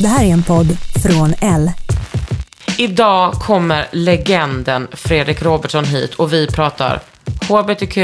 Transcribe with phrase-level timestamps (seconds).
[0.00, 1.70] Det här är en podd från L.
[2.78, 7.00] Idag kommer legenden Fredrik Robertsson hit och vi pratar
[7.48, 7.96] HBTQ,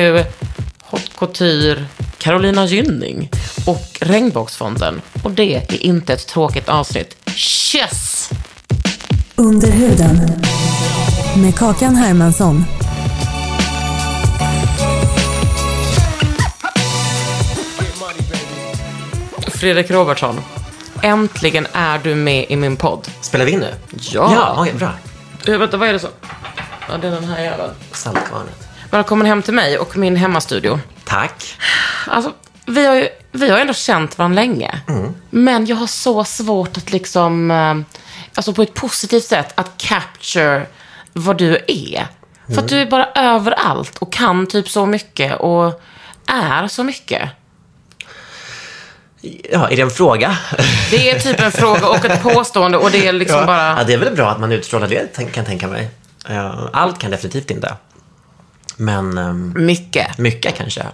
[0.82, 1.84] haute couture,
[2.18, 3.30] Carolina Gynning
[3.66, 5.00] och Regnbågsfonden.
[5.22, 7.16] Och det är inte ett tråkigt avsnitt.
[7.74, 8.30] Yes!
[9.36, 10.42] Under huden.
[11.36, 12.64] Med Kakan Hermansson.
[19.48, 20.40] Fredrik Robertsson,
[21.02, 23.08] äntligen är du med i min podd.
[23.20, 23.74] Spelar vi in nu?
[23.90, 24.32] Ja.
[24.34, 24.90] Ja, okej, bra.
[25.48, 26.08] Eh, vänta, vad är det så?
[26.88, 27.70] Ja, det är den här jäveln.
[27.92, 28.68] Saltkvarnet.
[28.90, 30.80] Välkommen hem till mig och min hemmastudio.
[31.04, 31.58] Tack.
[32.06, 32.32] Alltså,
[32.66, 34.80] vi har ju vi har ändå känt varandra länge.
[35.30, 37.98] Men jag har så svårt att liksom, eh,
[38.34, 40.66] alltså på ett positivt sätt, att capture
[41.12, 42.06] vad du är.
[42.54, 45.82] För att du är bara överallt och kan typ så mycket och
[46.26, 47.30] är så mycket.
[49.52, 50.38] Ja, är det en fråga?
[50.90, 53.46] Det är typ en fråga och ett påstående och det är liksom ja.
[53.46, 53.78] bara...
[53.78, 55.90] ja, det är väl bra att man utstrålar det, kan jag tänka mig.
[56.28, 57.76] Ja, Allt kan definitivt inte.
[58.76, 60.18] Men ehm, Mycket.
[60.18, 60.86] mycket kanske.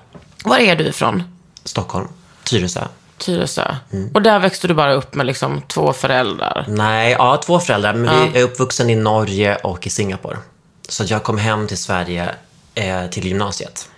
[0.45, 1.23] Var är du ifrån?
[1.65, 2.09] Stockholm,
[2.45, 2.81] Tyresö.
[3.19, 3.75] Tyresö.
[4.15, 6.65] Och där växte du bara upp med liksom två föräldrar.
[6.69, 7.95] Nej, ja, två föräldrar.
[7.95, 10.39] Men vi är uppvuxen i Norge och i Singapore.
[10.89, 12.31] Så jag kom hem till Sverige
[12.75, 13.89] eh, till gymnasiet.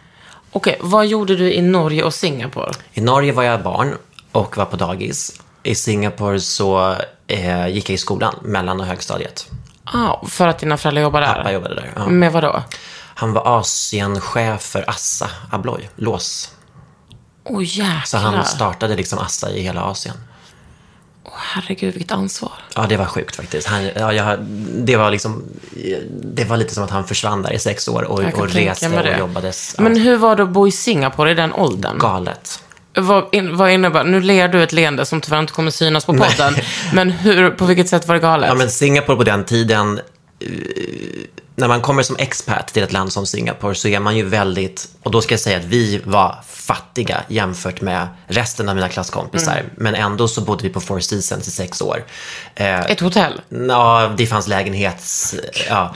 [0.50, 2.72] Okej, vad gjorde du i Norge och Singapore?
[2.92, 3.96] I Norge var jag barn
[4.34, 5.40] och var på dagis.
[5.62, 6.96] I Singapore så
[7.26, 9.50] eh, gick jag i skolan, mellan och högstadiet.
[9.84, 11.34] Ah, för att dina föräldrar jobbar där?
[11.34, 11.92] Pappa jobbade där.
[11.96, 12.06] Ja.
[12.06, 12.62] Med vad då?
[13.14, 16.50] Han var Asienchef för Assa Abloy, lås.
[17.44, 18.02] Åh oh, jäklar.
[18.04, 20.16] Så han startade liksom Assa i hela Asien.
[21.24, 22.52] Åh, herregud, vilket ansvar.
[22.74, 23.68] Ja, det var sjukt faktiskt.
[23.68, 24.38] Han, ja, jag,
[24.74, 25.42] det, var liksom,
[26.10, 29.04] det var lite som att han försvann där i sex år och, och reste och
[29.04, 29.18] det.
[29.18, 29.74] jobbades.
[29.78, 31.98] Men hur var det att bo i Singapore i den åldern?
[31.98, 32.60] galet.
[32.96, 36.12] Vad, in, vad innebär, nu ler du ett leende som tyvärr inte kommer synas på
[36.12, 36.54] podden.
[36.92, 38.48] Men hur, på vilket sätt var det galet?
[38.48, 40.00] Ja, men Singapore på den tiden,
[40.40, 40.48] eh,
[41.56, 44.88] när man kommer som expat till ett land som Singapore så är man ju väldigt,
[45.02, 49.52] och då ska jag säga att vi var fattiga jämfört med resten av mina klasskompisar.
[49.52, 49.66] Mm.
[49.76, 52.04] Men ändå så bodde vi på Four Seasons i sex år.
[52.54, 53.40] Eh, Ett hotell?
[53.48, 55.34] Ja, det fanns lägenhets...
[55.68, 55.94] Ja.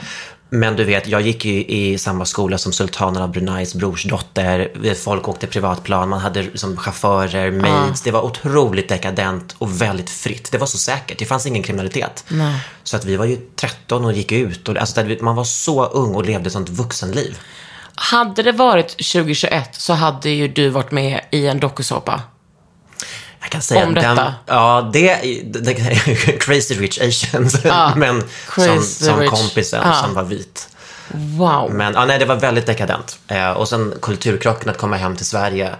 [0.49, 4.71] Men du vet, jag gick ju i samma skola som sultanen av Brunais brorsdotter.
[4.95, 8.01] Folk åkte privatplan, man hade som chaufförer, maids.
[8.01, 10.51] Det var otroligt dekadent och väldigt fritt.
[10.51, 12.25] Det var så säkert, det fanns ingen kriminalitet.
[12.83, 14.69] Så att vi var ju 13 och gick ut.
[14.69, 17.37] Och, alltså, man var så ung och levde ett sånt vuxenliv.
[17.95, 22.21] Hade det varit 2021 så hade ju du varit med i en dokusåpa.
[23.41, 24.33] Jag kan säga Om den, detta.
[24.45, 25.73] Ja, det, det
[26.39, 27.63] Crazy Rich Asians.
[27.95, 28.23] men
[28.55, 29.29] som, som Rich.
[29.29, 29.93] kompisen Ja.
[29.93, 30.69] som var vit.
[31.11, 31.73] Wow.
[31.73, 33.19] Men ja, nej, det var väldigt dekadent.
[33.27, 35.75] Eh, och sen kulturkrocken att komma hem till Sverige.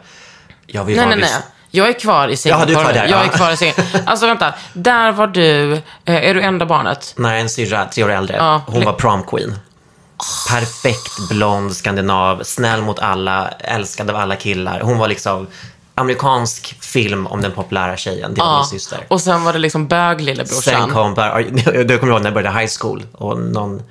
[0.68, 1.31] Jag ju nej, nej, nej.
[1.72, 2.72] Jag är kvar i Singapore.
[2.72, 3.31] Ja, du är kvar där, Jag är ja.
[3.31, 3.88] kvar i Singapore.
[4.06, 7.14] Alltså vänta, där var du, eh, är du enda barnet?
[7.18, 8.38] Nej, en syrra, tre år äldre.
[8.38, 8.62] Ja.
[8.68, 9.59] Hon var prom queen.
[10.50, 14.80] Perfekt blond skandinav, snäll mot alla, älskad av alla killar.
[14.80, 15.47] Hon var liksom
[15.99, 18.33] amerikansk film om den populära tjejen.
[18.33, 18.99] Det var min syster.
[19.07, 20.61] Och sen var det liksom bög-lillebrorsan.
[20.61, 21.13] Sen kom
[21.85, 23.81] du kommer ihåg när jag började high school och någon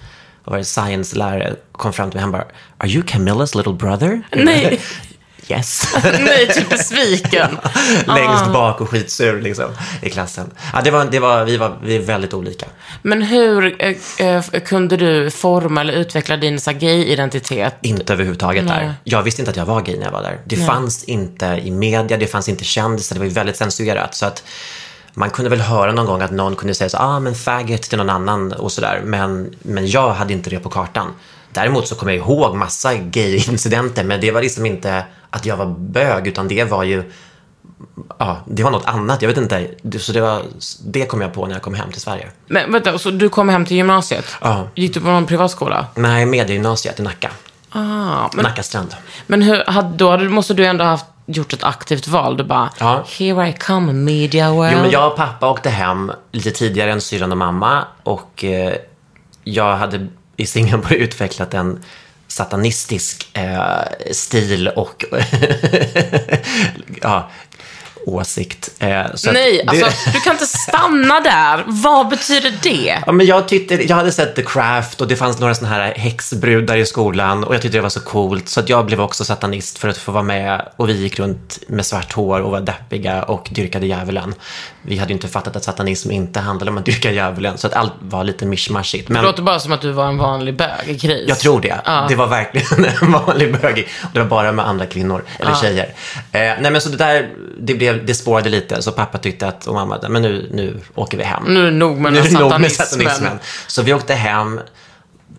[0.44, 2.22] var science-lärare kom fram till mig.
[2.22, 2.44] Han bara,
[2.78, 4.22] Are you Camillas little brother?
[4.32, 4.80] Nej.
[5.48, 5.94] Yes.
[6.02, 7.50] Nej, typ besviken.
[8.06, 8.52] Längst Ah.
[8.52, 9.70] bak och skitsur liksom,
[10.02, 10.50] i klassen.
[10.72, 12.66] Ja, det var, det var, vi, var, vi är väldigt olika.
[13.02, 13.96] Men hur eh,
[14.26, 17.74] eh, kunde du forma eller utveckla din gay-identitet?
[17.80, 18.84] Inte överhuvudtaget Nej.
[18.86, 18.94] där.
[19.04, 20.38] Jag visste inte att jag var gay när jag var där.
[20.44, 24.14] Det fanns inte i media, det fanns inte kändisar, det var ju väldigt censurerat.
[24.14, 24.42] Så att
[25.14, 27.98] man kunde väl höra någon gång att någon kunde säga så ah men faggot till
[27.98, 29.02] någon annan och sådär.
[29.04, 31.14] Men, men jag hade inte det på kartan.
[31.52, 35.66] Däremot så kommer jag ihåg massa gay-incidenter, men det var liksom inte att jag var
[35.66, 37.12] bög, utan det var ju
[38.18, 39.22] ja, det var något annat.
[39.22, 39.68] Jag vet inte.
[39.98, 40.42] Så det, var,
[40.84, 42.28] det kom jag på när jag kom hem till Sverige.
[42.46, 44.24] Men vänta, så du kom hem till gymnasiet?
[44.40, 44.68] Ja.
[44.74, 45.86] Gick du på någon privatskola?
[45.94, 47.30] Nej, mediegymnasiet i Nacka.
[47.70, 48.96] Ah, men, Nacka strand.
[49.26, 52.36] men hur, då måste du ändå ha haft, gjort ett aktivt val.
[52.36, 53.04] Du bara, Ja.
[53.18, 54.72] here I come, media world.
[54.76, 57.84] Jo, men jag och pappa åkte hem lite tidigare än syrran och mamma.
[58.02, 58.74] Och eh,
[59.44, 61.78] jag hade i Singapore utvecklat en
[62.28, 65.04] satanistisk eh, stil och
[67.02, 67.30] ja,
[68.06, 68.70] åsikt.
[68.78, 71.64] Eh, så Nej, det- alltså du kan inte stanna där.
[71.66, 72.98] Vad betyder det?
[73.06, 75.94] Ja, men jag, tyckte, jag hade sett The Craft och det fanns några såna här
[75.96, 79.24] häxbrudar i skolan och jag tyckte det var så coolt så att jag blev också
[79.24, 82.60] satanist för att få vara med och vi gick runt med svart hår och var
[82.60, 84.34] deppiga och dyrkade djävulen.
[84.82, 87.72] Vi hade ju inte fattat att satanism inte handlade om att dyrka djävulen så att
[87.74, 89.06] allt var lite mischmaschigt.
[89.06, 91.24] Det Men låter bara som att du var en vanlig bög i kris.
[91.28, 91.80] jag tror det.
[91.84, 92.06] Ja.
[92.08, 93.88] Det var verkligen en vanlig bögig.
[94.02, 95.84] Och det var bara med andra kvinnor, eller tjejer.
[96.32, 97.28] Eh, nej men så det där,
[97.60, 101.18] det, blev, det spårade lite så pappa tyckte att, och mamma, men nu, nu åker
[101.18, 101.42] vi hem.
[101.46, 102.86] Nu är det nog med den det här satanismen.
[102.86, 103.38] satanismen.
[103.66, 104.60] Så vi åkte hem.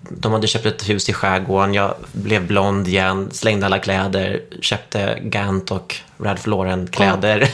[0.10, 1.74] De hade köpt ett hus i skärgården.
[1.74, 7.50] Jag blev blond igen, slängde alla kläder, köpte Gant och Ralph Lauren-kläder.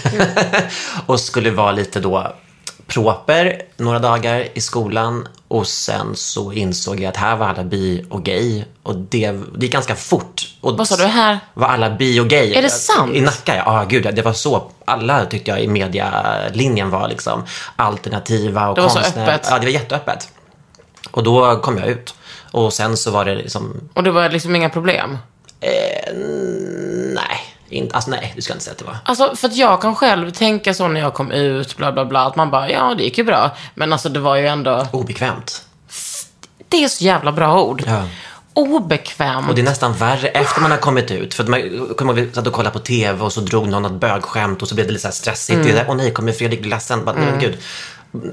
[1.06, 2.36] och skulle vara lite då
[2.88, 5.28] proper några dagar i skolan.
[5.48, 8.64] Och sen så insåg jag att här var alla bi och gay.
[8.84, 10.48] Och det, det gick ganska fort.
[10.62, 11.40] Och Vad sa du här?
[11.54, 12.54] Var alla bi och gay.
[12.54, 13.16] Är det sant?
[13.16, 13.64] I Nacka, ja.
[13.66, 14.16] Ah, gud.
[14.16, 14.72] Det var så.
[14.86, 17.44] Alla tyckte jag i medialinjen var liksom
[17.76, 19.48] alternativa och Det var så konstnär- öppet.
[19.50, 20.30] Ja, det var jätteöppet.
[21.12, 22.16] Och då kom jag ut.
[22.52, 25.18] Och sen så var det liksom, Och det var liksom inga problem?
[27.16, 28.98] nej, inte, alltså nej, du ska inte säga att det var.
[29.06, 32.20] Alltså, för att jag kan själv tänka så när jag kom ut, bla bla bla,
[32.26, 33.52] att man bara, ja det gick ju bra.
[33.76, 35.64] Men alltså det var ju ändå, Obekvämt.
[36.70, 37.84] det är så jävla bra ord.
[37.88, 38.04] Ja.
[38.54, 39.50] Obekvämt.
[39.50, 41.34] Och det är nästan värre efter man har kommit ut.
[41.34, 41.62] För att man
[41.98, 44.68] kommer ihåg, vi satt och kollade på TV och så drog någon något bögskämt och
[44.68, 45.64] så blev det lite så stressigt.
[45.64, 47.06] Det är där, Åh nej, kommer Fredrik ledsen?
[47.06, 47.58] Bara, nej, men gud.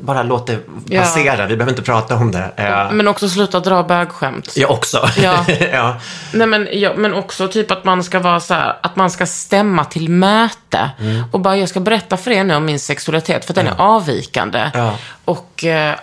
[0.01, 0.59] Bara låt det
[0.89, 1.01] Ja.
[1.01, 2.51] passera, vi behöver inte prata om det.
[2.57, 4.57] Eh, Men också sluta dra bögskämt.
[4.57, 5.09] Jag också.
[5.23, 5.45] Ja.
[5.73, 5.97] ja.
[6.33, 9.27] Nej men, ja, men också typ att man ska vara så här, att man ska
[9.27, 10.91] stämma till möte.
[11.01, 11.25] Mm.
[11.33, 14.71] Och bara, jag ska berätta för er nu om min sexualitet, för den är avvikande.
[14.75, 14.95] Ja.
[15.25, 15.95] Och, eh,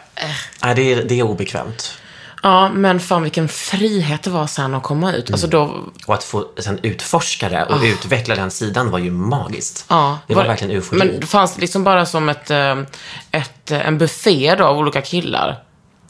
[0.63, 1.98] Nej, det är, det är obekvämt.
[2.43, 5.31] Ja, men fan vilken frihet det var sen att komma ut.
[5.31, 9.85] Alltså då, Och att få sen utforska det och utveckla den sidan var ju magiskt.
[9.87, 10.17] Ja.
[10.27, 10.97] det var, verkligen eufori.
[10.99, 12.79] Men det fanns liksom bara som ett, eh,
[13.31, 15.63] ett, eh, en buffé då av olika killar.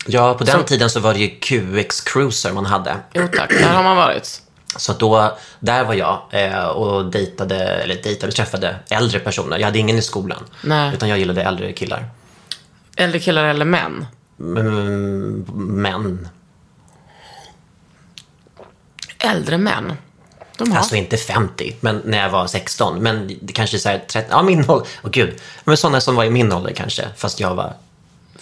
[0.05, 2.95] Ja, på den Som- tiden så var det ju QX Cruiser man hade.
[3.13, 4.41] Jo tack, där har man varit.
[4.75, 9.57] Så då, där var jag eh, och dejtade, eller dejtade, träffade äldre personer.
[9.57, 10.43] Jag hade ingen i skolan.
[10.63, 10.93] Nej.
[10.93, 12.09] Utan jag gillade äldre killar.
[12.95, 14.05] Äldre killar eller män.
[14.39, 15.45] Mm,
[15.81, 16.27] män.
[19.19, 19.93] Äldre män.
[20.57, 20.77] De har.
[20.77, 22.99] Alltså inte 50, men när jag var 16.
[22.99, 24.87] Men kanske så här 30, ja min ålder.
[25.03, 25.41] Åh gud.
[25.63, 27.07] Men sådana som var i min ålder kanske.
[27.17, 27.73] Fast jag var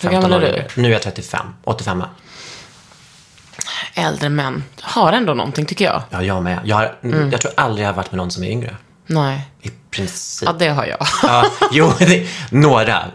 [0.02, 0.48] Hur 15 gammal är år du?
[0.58, 0.68] yngre.
[0.76, 2.04] Nu är jag 35, 85.
[3.94, 6.02] Äldre män har ändå någonting tycker jag.
[6.10, 6.60] Ja, jag med.
[6.66, 7.32] Jag, har, Mm.
[7.32, 8.76] jag tror aldrig jag har varit med någon som är yngre.
[9.08, 9.42] Nej.
[9.62, 10.50] I princip.
[10.50, 11.08] Ja, det har jag.
[11.24, 13.06] Ja, jo, det, några.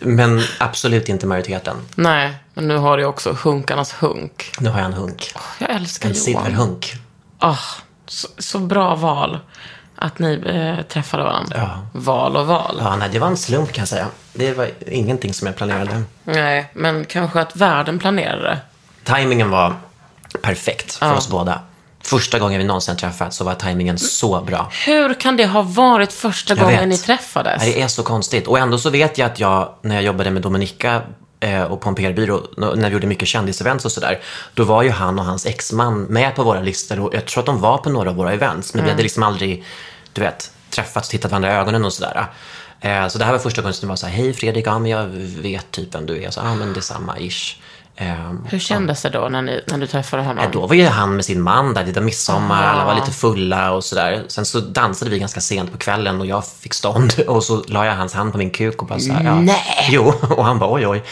[0.00, 1.76] Men absolut inte majoriteten.
[1.94, 4.50] Nej, men nu har jag också hunkarnas hunk.
[4.60, 5.32] Nu har jag en hunk.
[5.58, 6.24] Jag älskar En Johan.
[6.24, 6.92] silverhunk.
[7.38, 7.56] Ah,
[8.06, 9.38] så, så bra val.
[9.98, 11.56] Att ni eh, träffade varandra.
[11.58, 11.86] Ja.
[12.00, 12.76] Val och val.
[12.80, 14.06] Ja, nej, det var en slump kan jag säga.
[14.32, 16.02] Det var ingenting som jag planerade.
[16.24, 18.58] Nej, men kanske att världen planerade.
[19.04, 19.74] Timingen var
[20.42, 21.14] perfekt för Ja.
[21.14, 21.60] oss båda.
[22.06, 24.70] Första gången vi någonsin träffats så var timingen så bra.
[24.86, 26.88] Hur kan det ha varit första Jag gången vet.
[26.88, 27.62] ni träffades?
[27.62, 28.46] Det är så konstigt.
[28.46, 31.02] Och ändå så vet jag att jag, när jag jobbade med Dominika
[31.40, 34.20] eh, och på en PR-byrå, när vi gjorde mycket kändisevents och sådär,
[34.54, 37.46] då var ju han och hans exman med på våra listor och jag tror att
[37.46, 39.64] de var på några av våra events, men vi hade liksom aldrig,
[40.12, 42.26] du vet, träffats och tittat varandra i ögonen och sådär.
[42.80, 44.78] Eh, Så det här var första gången som det var så här, hej Fredrik, ja
[44.78, 45.06] men jag
[45.42, 46.30] vet typ vem du är.
[46.30, 47.56] Så, ja men det är samma ish.
[47.98, 50.44] Eh, Hur kändes det då när, ni, när du träffade honom?
[50.44, 53.72] Ja, då var ju han med sin man där, var midsommar, alla var lite fulla
[53.72, 54.24] och sådär.
[54.28, 57.86] Sen så dansade vi ganska sent på kvällen och jag fick stånd och så la
[57.86, 59.34] jag hans hand på min kuk och bara så här, ja.
[59.34, 59.88] Nej.
[59.90, 61.02] Jo, och han bara oj oj.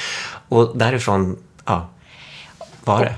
[0.48, 1.88] Och därifrån, ja,
[2.84, 3.14] var det.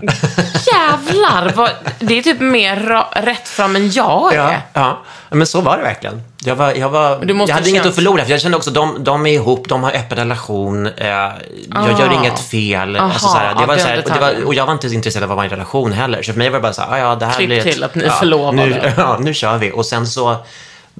[0.73, 1.52] Jävlar!
[1.56, 2.76] Vad, det är typ mer
[3.23, 4.52] rätt fram än jag är.
[4.52, 6.23] Ja, ja, men så var det verkligen.
[6.46, 9.26] Jag, var, jag, var, jag hade inget att förlora, för jag kände också de, de
[9.26, 12.96] är ihop, de har öppen relation, eh, jag gör inget fel.
[12.96, 14.40] alltså, så det ja, var, så och, det detaljen.
[14.40, 16.38] var, och jag var inte intresserad av att vara i en relation heller, så för
[16.38, 17.94] mig var det bara så här, "Ah, ja, det här Klipp blir ett, till att
[17.94, 18.66] ni är ja, förlovade.
[18.66, 19.72] Nu, ja, nu kör vi.
[19.72, 20.36] Och sen så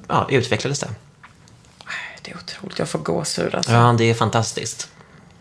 [0.07, 0.89] ja, utvecklades det.
[2.21, 3.71] Det är otroligt, jag får gåshud alltså.
[3.71, 4.89] Ja, det är fantastiskt.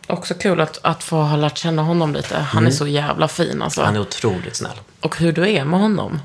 [0.07, 2.39] Också kul att, att få ha lärt känna honom lite.
[2.39, 3.83] Han är så jävla fin alltså.
[3.83, 4.81] Han är otroligt snäll.
[5.01, 6.21] Och hur du är med honom.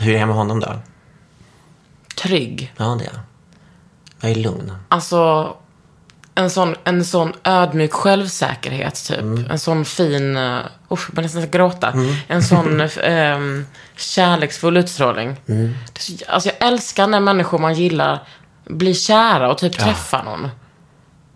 [0.00, 0.74] Hur är det med honom då?
[2.14, 2.72] Trygg.
[2.76, 3.20] Ja, det är
[4.20, 4.72] Jag är lugn.
[4.88, 5.56] Alltså,
[6.34, 9.18] en sån, en sån ödmjuk självsäkerhet, typ.
[9.18, 9.50] Mm.
[9.50, 10.36] En sån fin...
[10.36, 11.94] Uh, usch, jag börjar nästan gråta.
[12.28, 13.66] En sån um,
[13.96, 15.36] kärleksfull utstrålning.
[15.46, 15.74] Mm.
[16.28, 18.26] Alltså, jag älskar när människor man gillar
[18.64, 20.48] blir kära och typ träffar någon.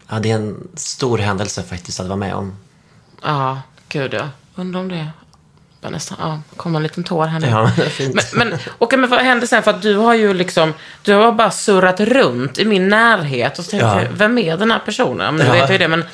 [0.09, 2.57] Ja, det är en stor händelse faktiskt att vara med om.
[3.23, 4.29] Ja, gud ja.
[4.55, 5.09] Undrar om det...
[5.81, 7.47] Jag nästan, ja, kom en liten tår här nu.
[7.47, 7.71] Ja.
[8.33, 9.63] Men, men, okej, men vad hände sen?
[9.63, 13.59] För att du har ju liksom, du har bara surrat runt i min närhet.
[13.59, 14.03] Och så tänkte Ja.
[14.03, 15.35] jag, vem är den här personen?
[15.37, 15.53] Men nu Ja.
[15.53, 16.05] vet jag ju det, men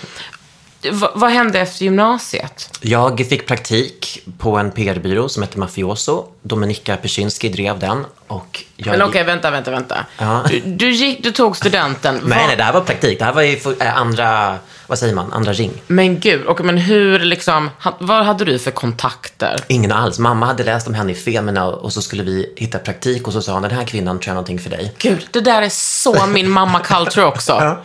[0.92, 2.78] vad, vad hände efter gymnasiet?
[2.80, 6.24] Jag fick praktik på en PR-byrå som hette Mafioso.
[6.42, 8.04] Dominika Persinski drev den.
[8.26, 10.06] Och jag Men okej, vänta, vänta, vänta.
[10.18, 10.44] Ja.
[10.48, 12.14] Du, du, gick, du tog studenten.
[12.14, 13.18] Nej, Vad- nej, det här var praktik.
[13.18, 15.82] Det här var ju eh, andra, vad säger man, andra ring.
[15.86, 19.60] Men gud, okej, men hur liksom, vad hade du för kontakter?
[19.66, 20.18] Ingen alls.
[20.18, 23.42] Mamma hade läst om henne i Femina och så skulle vi hitta praktik och så
[23.42, 24.94] sa hon, den här kvinnan tror jag någonting för dig.
[24.98, 27.76] Gud, det där är så min mamma-culture också.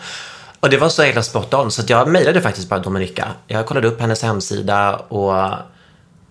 [0.60, 3.28] Och det var så hela spot on, så att jag mejlade faktiskt bara Dominika.
[3.48, 5.54] Jag kollade upp hennes hemsida och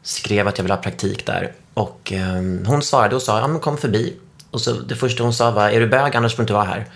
[0.02, 1.52] skrev att jag ville ha praktik där.
[1.74, 4.16] Och eh, hon svarade och sa, ja men kom förbi.
[4.50, 6.64] Och så det första hon sa var, är du bög annars får du inte vara
[6.64, 6.86] här.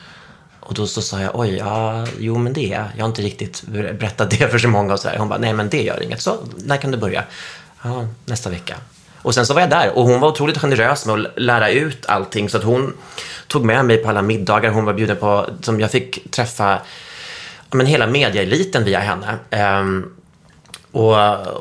[0.60, 2.86] Och då så sa jag, oj, ja, jo men det är jag.
[2.96, 5.18] Jag har inte riktigt berättat det för så många och sådär.
[5.18, 6.20] Hon bara, nej men det gör inget.
[6.20, 7.24] Så, när kan du börja?
[7.82, 8.76] Ja, nästa vecka.
[9.22, 12.06] Och sen så var jag där och hon var otroligt generös med att lära ut
[12.06, 12.48] allting.
[12.48, 12.92] Så att hon
[13.46, 15.46] tog med mig på alla middagar hon var bjuden på.
[15.60, 16.78] Som jag fick träffa
[17.75, 19.38] men hela mediaeliten via henne.
[19.50, 20.12] Ehm,
[20.93, 21.17] och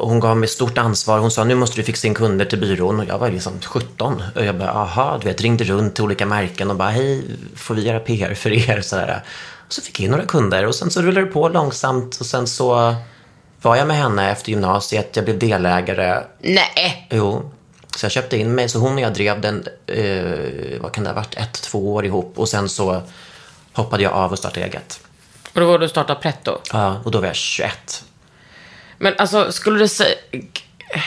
[0.08, 1.20] hon gav mig stort ansvar.
[1.20, 3.00] Hon sa, nu måste du fixa in kunder till byrån.
[3.00, 4.24] Och jag var liksom 17.
[4.36, 7.24] Och jag bara, aha, du vet, ringde runt till olika märken och bara, hej,
[7.56, 8.82] får vi göra PR för er?
[8.82, 9.24] Sådär.
[9.68, 12.18] Och så fick jag in några kunder och sen så rullade det på långsamt.
[12.20, 12.96] Och sen så
[13.62, 15.16] var jag med henne efter gymnasiet.
[15.16, 16.24] Jag blev delägare.
[16.40, 17.08] Nej.
[17.12, 17.52] Jo.
[17.96, 18.70] Så jag köpte in mig.
[18.70, 22.06] Så hon och jag drev den, eh, vad kan det ha varit, ett, två år
[22.06, 22.34] ihop.
[22.36, 23.02] Och sen så
[23.74, 25.00] hoppade jag av och startade eget.
[25.54, 26.58] Och då var du starta Pretto.
[26.74, 28.04] Ja, och då var jag 21.
[28.98, 30.16] Men alltså, skulle du säga...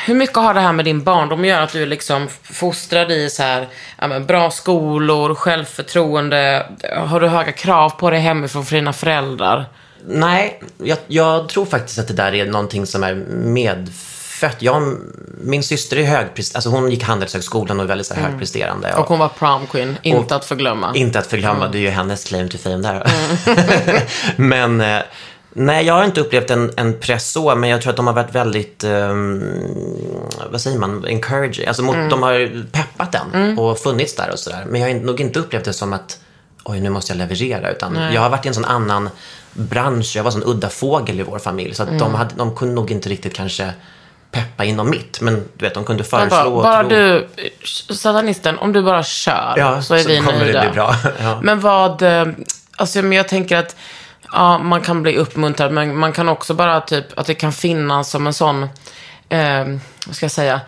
[0.06, 1.62] Hur mycket har det här med din barndom att göra?
[1.62, 3.68] Att du är liksom fostrad i så här,
[4.00, 6.66] ja, men bra skolor, självförtroende.
[6.96, 9.64] Har du höga krav på dig hemifrån för dina föräldrar?
[10.06, 14.13] Nej, jag, jag tror faktiskt att det där är någonting som är medfött.
[14.58, 14.96] Jag,
[15.40, 18.94] min syster är högpresterande, alltså hon gick Handelshögskolan och är väldigt så här högpresterande.
[18.94, 20.92] Och hon var prom queen, inte att förglömma.
[20.94, 23.06] Inte att förglömma, det är ju hennes claim to fame där.
[24.36, 25.02] men eh,
[25.52, 28.14] nej, jag har inte upplevt en, en press så, men jag tror att de har
[28.14, 29.42] varit väldigt, ehm,
[30.50, 31.66] vad säger man, encouraging.
[31.66, 34.64] Alltså mot, de har peppat den och funnits där och sådär.
[34.68, 36.18] Men jag har nog inte upplevt det som att,
[36.64, 39.10] oj nu måste jag leverera, utan jag har varit i en sån annan
[39.52, 40.16] bransch.
[40.16, 42.74] Jag var en sån udda fågel i vår familj, så att de, hade, de kunde
[42.74, 43.72] nog inte riktigt kanske
[44.34, 47.28] peppa inom mitt, men du vet, de kunde föreslå bara, bara du,
[47.94, 50.60] satanisten, om du bara kör Ja, så är så vi kommer det nöjda.
[50.60, 50.94] bli bra.
[51.22, 51.40] Ja.
[51.42, 52.26] Men vad, eh,
[52.76, 53.76] alltså men jag tänker att
[54.32, 58.10] ja, man kan bli uppmuntrad, men man kan också bara typ, att det kan finnas
[58.10, 58.62] som en sån,
[59.28, 59.64] eh,
[60.06, 60.60] vad ska jag säga,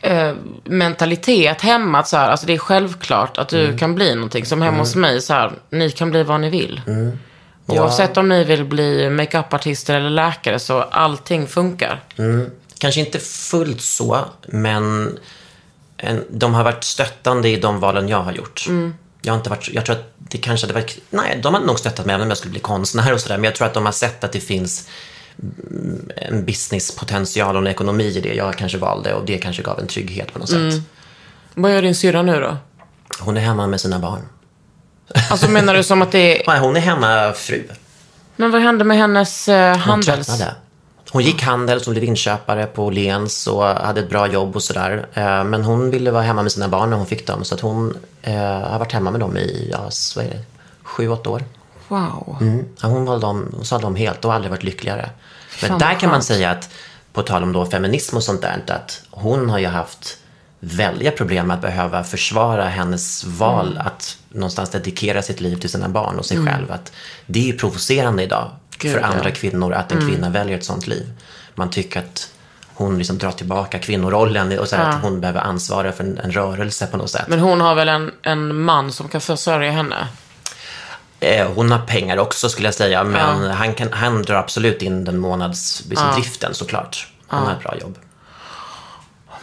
[0.00, 0.32] eh,
[0.64, 1.98] mentalitet hemma.
[1.98, 3.72] Att så här, alltså det är självklart att Mm.
[3.72, 4.46] du kan bli någonting.
[4.46, 6.80] Som hemma hos mig, så här, ni kan bli vad ni vill.
[6.86, 7.18] Mm.
[7.66, 7.82] Ja.
[7.82, 12.00] Oavsett om ni vill bli makeupartister eller läkare, så allting funkar.
[12.82, 15.18] Kanske inte fullt så, men
[15.96, 18.66] en, de har varit stöttande i de valen jag har gjort.
[19.22, 20.98] Jag, har inte varit, jag tror att det kanske hade varit...
[21.10, 23.36] Nej, de hade nog stöttat mig även om jag skulle bli konstnär och sådär.
[23.36, 24.88] Men jag tror att de har sett att det finns
[25.70, 29.78] mm, en businesspotential och en ekonomi i det jag kanske valde och det kanske gav
[29.78, 30.82] en trygghet på något sätt.
[31.54, 32.56] Vad gör din syrra nu då?
[33.20, 34.22] Hon är hemma med sina barn.
[35.30, 36.42] Alltså menar du som att det är...
[36.50, 37.68] Nej, Hon är hemmafru.
[38.36, 40.06] Men vad hände med hennes eh, Hon handels...
[40.26, 40.54] tröttnade.
[41.12, 45.06] Hon gick handel, hon blev inköpare på Åhléns och hade ett bra jobb och sådär.
[45.14, 47.44] Eh, Men hon ville vara hemma med sina barn när hon fick dem.
[47.44, 50.40] Så att hon eh, har varit hemma med dem i, ja, vad är det,
[50.82, 51.44] sju, åtta år.
[51.88, 52.36] Wow.
[52.40, 52.64] Mm.
[52.82, 55.10] Hon valde dem, hon sa dem helt och aldrig varit lyckligare.
[55.60, 56.68] Men Fan, där kan man säga att,
[57.12, 60.18] på tal om då feminism och sånt där, att hon har ju haft
[60.60, 63.86] väldiga problem med att behöva försvara hennes val Mm.
[63.86, 66.72] att någonstans dedikera sitt liv till sina barn och sig själv.
[66.72, 66.92] Att
[67.26, 68.50] det är ju provocerande idag
[68.82, 69.06] Gud, för ja.
[69.06, 69.18] Mm.
[69.18, 71.06] andra kvinnor att en kvinna väljer ett sånt liv.
[71.54, 72.28] Man tycker att
[72.74, 74.80] hon liksom drar tillbaka kvinnorollen och så Ja.
[74.82, 77.24] att hon behöver ansvara för en, en rörelse på något sätt.
[77.28, 80.08] Men hon har väl en, en man som kan försörja henne?
[81.20, 83.52] Eh, Hon har pengar också skulle jag säga, men Ja.
[83.52, 86.52] han, kan, han drar absolut in den månads liksom, Ja.
[86.52, 87.08] såklart.
[87.26, 87.98] Han har ett bra jobb.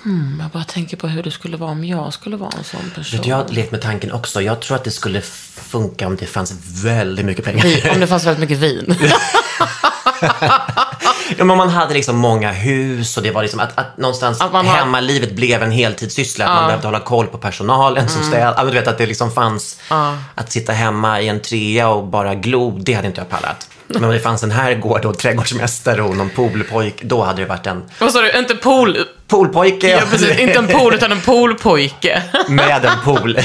[0.05, 2.89] Mm, Jag bara tänker på hur det skulle vara om jag skulle vara en sån
[2.95, 3.19] person.
[3.23, 4.41] Jag har lekt med tanken också.
[4.41, 6.53] Jag tror att det skulle funka om det fanns
[6.83, 7.91] väldigt mycket pengar.
[7.93, 8.95] Om det fanns väldigt mycket vin.
[11.37, 14.53] Ja, men man hade liksom många hus och det var liksom att, att någonstans Att
[14.53, 16.45] man har- hemmalivet blev en heltidssyssla.
[16.45, 18.53] Att man behövde hålla koll på personalen som städ.
[18.57, 19.79] Ja, du vet att det liksom fanns
[20.35, 23.67] att sitta hemma i en trea och bara glo, det hade inte jag pallat.
[23.87, 27.67] Men om det fanns en herrgård och trädgårdsmästare och någon poolpojk, då hade det varit
[27.67, 28.31] en Vad sa du?
[28.39, 28.97] Inte pool...
[29.27, 29.89] poolpojke.
[29.89, 30.39] Ja, precis.
[30.39, 32.21] Inte en pool, utan en poolpojke.
[32.49, 33.39] med en pool.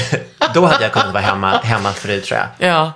[0.53, 2.69] Då hade jag kunnat vara hemma, hemmafru tror jag.
[2.69, 2.91] Ja.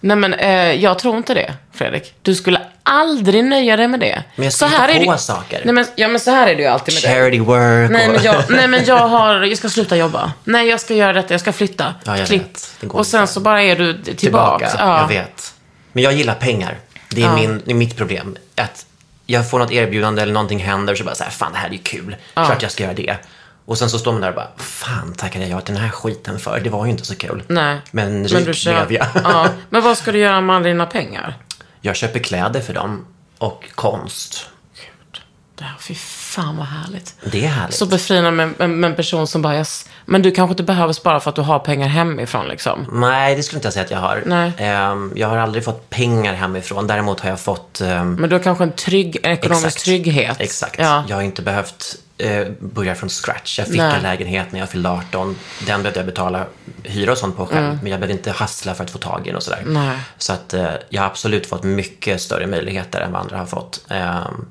[0.00, 2.14] Nej, men eh, jag tror inte det, Fredrik.
[2.22, 4.22] Du skulle aldrig nöja dig med det.
[4.36, 5.18] Men jag Så här är på det...
[5.18, 5.60] saker.
[5.64, 7.02] Nej, men, ja, men så här är det ju alltid med.
[7.02, 10.32] Charity work Nej men, jag, nej, men jag har, jag ska sluta jobba.
[10.44, 11.94] Nej, jag ska göra detta, jag ska flytta.
[12.04, 12.56] Ja, jag Klipp.
[12.80, 13.32] Det Och sen inte.
[13.32, 14.16] så bara är du tillbaka.
[14.16, 14.70] tillbaka.
[14.78, 15.00] Ja.
[15.00, 15.54] Jag vet.
[15.92, 16.78] Men jag gillar pengar.
[17.08, 18.36] Det är, min, det är mitt problem.
[18.56, 18.86] Att
[19.26, 21.72] jag får något erbjudande eller någonting händer så bara så här, fan det här är
[21.72, 22.16] ju kul.
[22.34, 23.16] Klart jag ska göra det.
[23.64, 25.90] Och sen så står man där och bara, fan tackade jag ja till den här
[25.90, 26.60] skiten för?
[26.60, 27.42] Det var ju inte så kul.
[27.48, 27.78] Nej.
[27.90, 29.06] Men rik Men du blev jag.
[29.24, 29.48] ja.
[29.70, 31.34] Men vad ska du göra med alla dina pengar?
[31.84, 33.06] Jag köper kläder för dem
[33.38, 34.50] och konst.
[35.62, 37.14] Det här, fy fan vad härligt.
[37.24, 37.76] Det är härligt.
[37.76, 39.88] Så befriande med, med, med en person som bara, yes.
[40.04, 42.86] men du kanske inte behöver spara för att du har pengar hemifrån liksom.
[42.92, 44.22] Nej, det skulle inte jag säga att jag har.
[44.26, 44.52] Nej.
[44.58, 46.86] Ehm, jag har aldrig fått pengar hemifrån.
[46.86, 49.84] Däremot har jag fått ehm, Men du har kanske en trygg, en ekonomisk Exakt.
[49.84, 50.40] trygghet.
[50.40, 50.78] Exakt.
[50.78, 51.04] Ja.
[51.08, 53.58] Jag har inte behövt eh, börja från scratch.
[53.58, 53.96] Jag fick Nej.
[53.96, 55.36] en lägenhet när jag fyllde 18.
[55.66, 56.46] Den behövde jag betala
[56.82, 57.78] hyra och sånt på själv.
[57.82, 59.60] Men jag behövde inte hassla för att få tag i den och sådär.
[59.60, 59.74] Mm.
[59.74, 59.98] Nej.
[60.18, 63.80] Så att eh, jag har absolut fått mycket större möjligheter än vad andra har fått.
[63.88, 64.46] Ehm,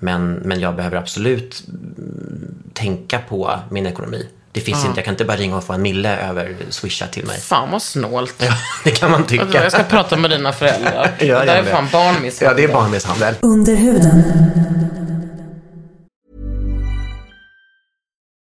[0.00, 4.28] men, men jag behöver absolut mm, tänka på min ekonomi.
[4.52, 7.26] Det finns inte, jag kan inte bara ringa och få en mille över swisha till
[7.26, 7.40] mig.
[7.40, 8.34] Fan vad snålt.
[8.38, 8.52] Ja,
[8.84, 9.62] det kan man tycka.
[9.62, 11.16] Jag ska prata med dina föräldrar.
[11.20, 12.48] Ja, det där är fan barnmisshandel.
[12.48, 13.34] Ja, det är barnmisshandel.
[13.42, 14.22] Under huden.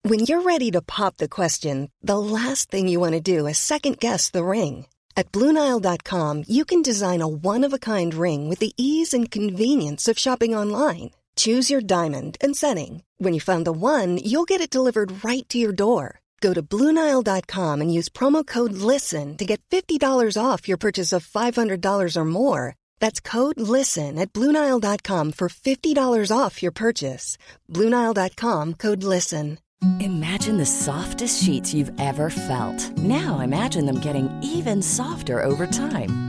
[0.10, 3.58] When you're ready to pop the question, the last thing you want to do is
[3.58, 4.86] second guess the ring.
[5.16, 9.30] At Bluenile.com, you can design a one of a kind ring with the ease and
[9.30, 11.12] convenience of shopping online.
[11.40, 13.04] Choose your diamond and setting.
[13.18, 16.20] When you find the one, you'll get it delivered right to your door.
[16.42, 21.26] Go to Bluenile.com and use promo code LISTEN to get $50 off your purchase of
[21.26, 22.76] $500 or more.
[23.00, 27.38] That's code LISTEN at Bluenile.com for $50 off your purchase.
[27.70, 29.60] Bluenile.com code LISTEN.
[30.02, 32.98] Imagine the softest sheets you've ever felt.
[32.98, 36.29] Now imagine them getting even softer over time.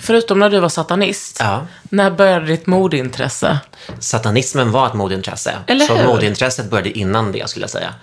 [0.00, 1.36] Förutom när du var satanist.
[1.40, 1.66] Ja.
[1.82, 3.58] När började ditt modeintresse?
[3.98, 5.54] Satanismen var ett modeintresse.
[5.66, 6.06] Eller så hur?
[6.06, 7.94] modeintresset började innan det, skulle jag säga.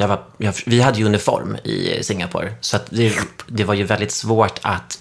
[0.00, 3.14] Jag var, jag, vi hade ju uniform i Singapore, så det,
[3.46, 4.98] det var ju väldigt svårt att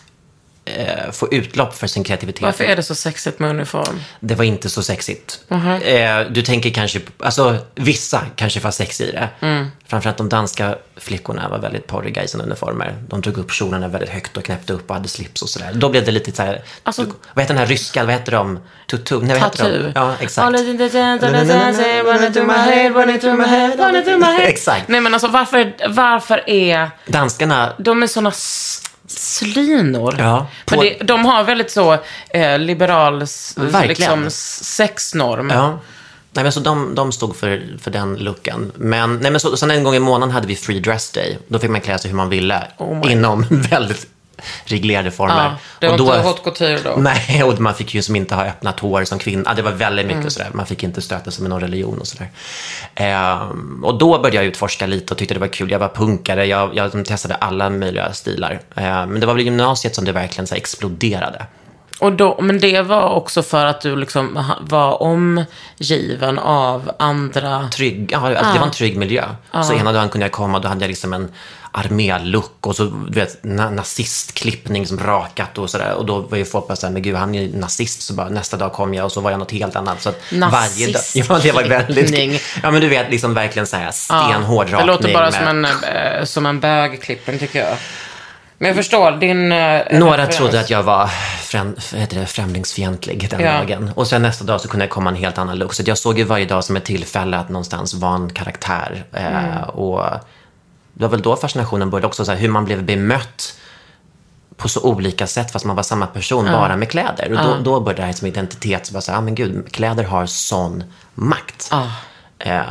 [0.65, 2.41] eh, få utlopp för sin kreativitet.
[2.41, 4.01] Varför är det så sexigt med uniform?
[4.19, 5.39] Det var inte så sexigt.
[5.83, 9.29] Eh, du tänker kanske, alltså vissa kanske var sex i det.
[9.39, 9.67] Mm.
[9.87, 13.03] Framförallt de danska flickorna var väldigt porriga i sina uniformer.
[13.07, 15.71] De drog upp kjolarna väldigt högt och knäppte upp och hade slips och sådär.
[15.73, 18.59] Då blev det lite så här, Alltså- vad heter den här ryska, vad heter de?
[18.91, 19.19] Tutu?
[19.19, 19.91] Nej, vad heter de?
[19.95, 20.45] Ja, exakt.
[21.41, 21.57] Exakt.
[24.47, 24.87] Exakt.
[24.87, 26.89] Nej men alltså varför, varför är...
[27.07, 28.31] Danskarna, De är såna
[29.21, 30.15] s- slynor.
[30.19, 31.97] Ja, Men på- det, de har väldigt så
[32.29, 33.19] eh, liberal
[33.87, 35.49] liksom, sexnorm.
[35.49, 35.79] ja.
[36.33, 38.71] Nej, men så de, de stod för, för den looken.
[38.75, 41.37] Men, nej, men så, sen en gång i månaden hade vi free dress day.
[41.47, 42.67] Då fick man klä sig hur man ville.
[42.77, 44.07] Oh inom väldigt
[44.65, 45.43] reglerade former.
[45.45, 46.95] Ja, det var Och då- inte haute couture då.
[46.97, 49.43] Nej, och man fick ju som inte ha öppnat hår som kvinna.
[49.45, 50.49] Ja, Det var väldigt mycket sådär.
[50.53, 52.29] Man fick inte stöta sig med någon religion och sådär.
[52.95, 55.71] Ehm, och då började jag utforska lite och tyckte det var kul.
[55.71, 58.61] Jag var punkare, jag, jag testade alla möjliga stilar.
[58.75, 61.45] Ehm, men det var väl gymnasiet som det verkligen så exploderade.
[61.99, 67.69] Och då, men det var också för att du liksom var omgiven av andra...
[67.69, 69.23] Trygg, ja, alltså det var en trygg miljö.
[69.63, 71.31] Så ena dagen kunde jag komma och då hade jag liksom en
[71.71, 75.93] armélook och så du vet, na nazistklippning som rakat och sådär.
[75.93, 78.01] Och då var ju folk bara såhär, men gud han är ju nazist.
[78.01, 80.01] Så bara, nästa dag kom jag och så var jag något helt annat.
[80.01, 82.39] Så att varje dag, ja, det var väldigt, Nazistklippning.
[82.63, 84.87] ja men du vet liksom verkligen såhär stenhård Det rakning.
[84.87, 87.77] låter bara med- som en, eh, som en bögklippning tycker jag.
[88.57, 89.51] Men jag förstår din...
[89.51, 90.37] eh, Några referens.
[90.37, 91.07] trodde att jag var
[91.43, 93.51] främ, heter det, främlingsfientlig den Ja.
[93.53, 93.91] dagen.
[93.95, 95.73] Och sen nästa dag så kunde jag komma en helt annan look.
[95.73, 99.03] Så jag såg ju varje dag som ett tillfälle att någonstans vara en karaktär.
[99.13, 99.63] Eh, Mm.
[99.63, 100.05] och
[100.93, 103.57] det var väl då fascinationen började också, så här, hur man blev bemött
[104.57, 107.31] på så olika sätt fast man var samma person bara med kläder.
[107.31, 110.03] Och då, då började det här som identitet, så bara så, ah, men gud, kläder
[110.03, 111.71] har sån makt.
[112.39, 112.61] Eh,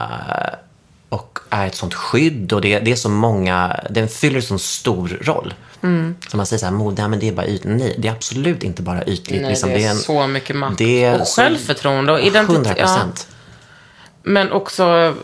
[1.09, 5.09] och är ett sånt skydd och det, det är så många, den fyller så stor
[5.23, 5.55] roll.
[5.83, 6.15] Mm.
[6.29, 7.77] Som man säger så här, mode, ja, men det är bara ytligt.
[7.79, 9.41] Nej, det är absolut inte bara ytligt.
[9.41, 10.79] Nej, liksom, det är en- så mycket makt.
[10.79, 12.57] det är och så- självförtroende och identitet.
[12.57, 12.85] 100 Ja.
[12.85, 13.29] procent.
[14.23, 15.15] Men också,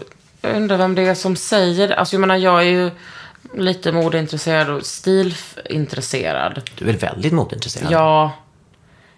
[0.47, 1.97] jag undrar vem det är som säger det.
[1.97, 2.91] Alltså jag menar, jag är ju
[3.55, 6.71] lite modeintresserad och stilintresserad.
[6.79, 7.93] Du är väldigt modeintresserad.
[7.93, 8.33] Ja,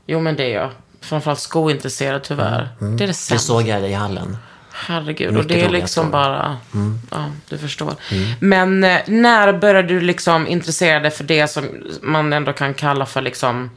[0.07, 0.71] jo men det är jag.
[1.01, 2.69] Framförallt skointresserad tyvärr.
[2.79, 3.47] Det är det Det sämsta.
[3.47, 4.37] såg jag dig i hallen.
[4.73, 6.57] Herregud, och det är liksom bara...
[7.11, 7.95] Ja, du förstår.
[8.41, 11.65] Men eh, när började du liksom intressera dig för det som
[12.03, 13.71] man ändå kan kalla för liksom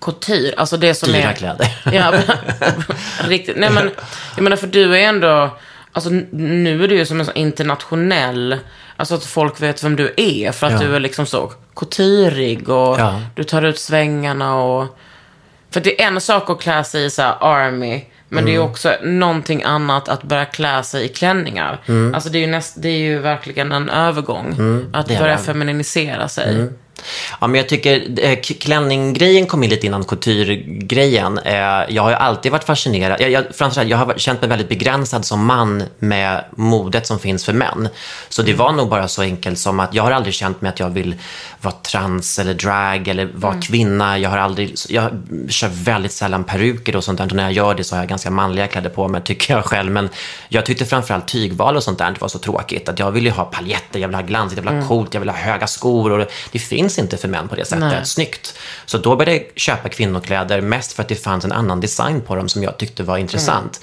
[0.00, 0.54] couture?
[0.56, 1.32] Alltså det som Dyra är...
[1.34, 1.68] kläder.
[1.92, 2.12] Ja,
[3.24, 3.56] riktigt.
[3.56, 3.90] Nej men,
[4.36, 5.58] jag menar för du är ändå...
[5.96, 8.58] Alltså nu är du ju som en sån internationell...
[8.96, 10.78] Alltså att folk vet vem du är för att Ja.
[10.88, 13.20] du är liksom så couturig och Ja.
[13.34, 14.98] du tar ut svängarna och...
[15.70, 18.70] För det är en sak att klä sig i så army, men det är Mm.
[18.70, 21.80] också någonting annat att börja klä sig i klänningar.
[22.14, 24.46] Alltså det är ju, näst, det är ju verkligen en övergång.
[24.48, 25.16] att Mm.
[25.16, 26.68] är börja feminisera sig.
[27.40, 31.38] Ja, men jag tycker eh, klänninggrejen kom in lite innan couture-grejen.
[31.38, 31.54] Eh,
[31.88, 33.20] jag har alltid varit fascinerad.
[33.20, 37.44] Jag, jag, framförallt, jag har känt mig väldigt begränsad som man med modet som finns
[37.44, 37.88] för män.
[38.28, 40.80] Så det var nog bara så enkelt som att jag har aldrig känt mig att
[40.80, 41.14] jag vill
[41.60, 44.18] vara trans eller drag eller vara kvinna.
[44.18, 45.10] Jag har aldrig, jag
[45.48, 47.26] kör väldigt sällan peruker och sånt där.
[47.26, 49.64] Och när jag gör det så har jag ganska manliga kläder på mig, tycker jag
[49.64, 49.92] själv.
[49.92, 50.08] Men
[50.48, 52.88] jag tyckte framförallt tygval och sånt där var så tråkigt.
[52.88, 55.20] Att jag ville ju ha paljetter, jag vill ha glans, jag vill ha coolt, jag
[55.20, 56.12] vill ha höga skor.
[56.12, 57.80] Och det finns inte för män på det sättet.
[57.84, 58.06] Nej.
[58.06, 58.58] Snyggt.
[58.86, 62.36] Så då började jag köpa kvinnokläder mest för att det fanns en annan design på
[62.36, 63.80] dem som jag tyckte var intressant.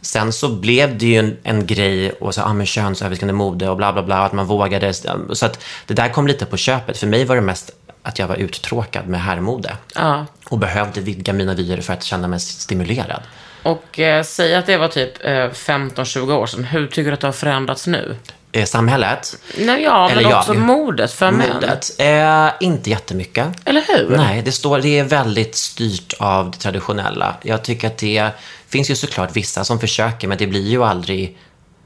[0.00, 3.76] Sen så blev det ju en, en grej och så, ah, men könsöverskridande mode och
[3.76, 4.94] bla bla bla, att man vågade.
[5.32, 6.98] Så att det där kom lite på köpet.
[6.98, 7.70] För mig var det mest
[8.02, 9.76] att jag var uttråkad med herrmode.
[9.94, 10.26] Ja.
[10.50, 13.22] Och behövde vidga mina vyer för att känna mig stimulerad.
[13.68, 16.64] Och eh, säg att det var typ eh, 15-20 år sedan.
[16.64, 18.16] Hur tycker du att det har förändrats nu?
[18.52, 20.38] Eh, samhället, Nej, ja, men Eller jag.
[20.38, 21.48] också modet för män.
[21.54, 23.46] modet, eh, inte jättemycket.
[23.64, 24.16] Eller hur?
[24.16, 27.34] Nej, det, står, det är väldigt styrt av det traditionella.
[27.42, 28.30] Jag tycker att det
[28.68, 31.38] finns ju såklart vissa som försöker, men det blir ju aldrig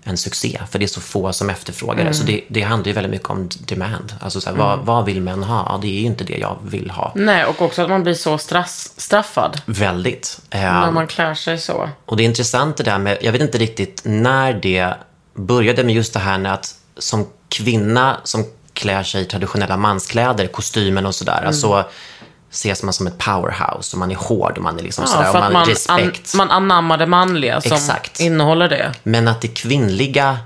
[0.04, 2.14] en succé, för det är så få som efterfrågar det.
[2.14, 4.14] Så det, det handlar ju väldigt mycket om demand.
[4.20, 5.66] Alltså så här, vad, vad vill män ha?
[5.68, 7.12] Ja, det är ju inte det jag vill ha.
[7.14, 10.40] Nej, och också att man blir så strass, straffad Väldigt.
[10.50, 11.88] När man klär sig så.
[12.04, 14.94] Och det är intressant det där med, jag vet inte riktigt när det
[15.34, 20.46] började med just det här med att som kvinna som klär sig i traditionella manskläder,
[20.46, 21.52] kostymen och sådär, Mm.
[21.52, 21.84] så
[22.52, 25.26] ses man som ett powerhouse och man är hård och man är liksom Ja, sådär,
[25.28, 26.34] och för man har man, an, respekt.
[26.34, 28.20] man anammar det manliga som Exakt.
[28.20, 28.92] innehåller det.
[29.02, 30.38] Men att det kvinnliga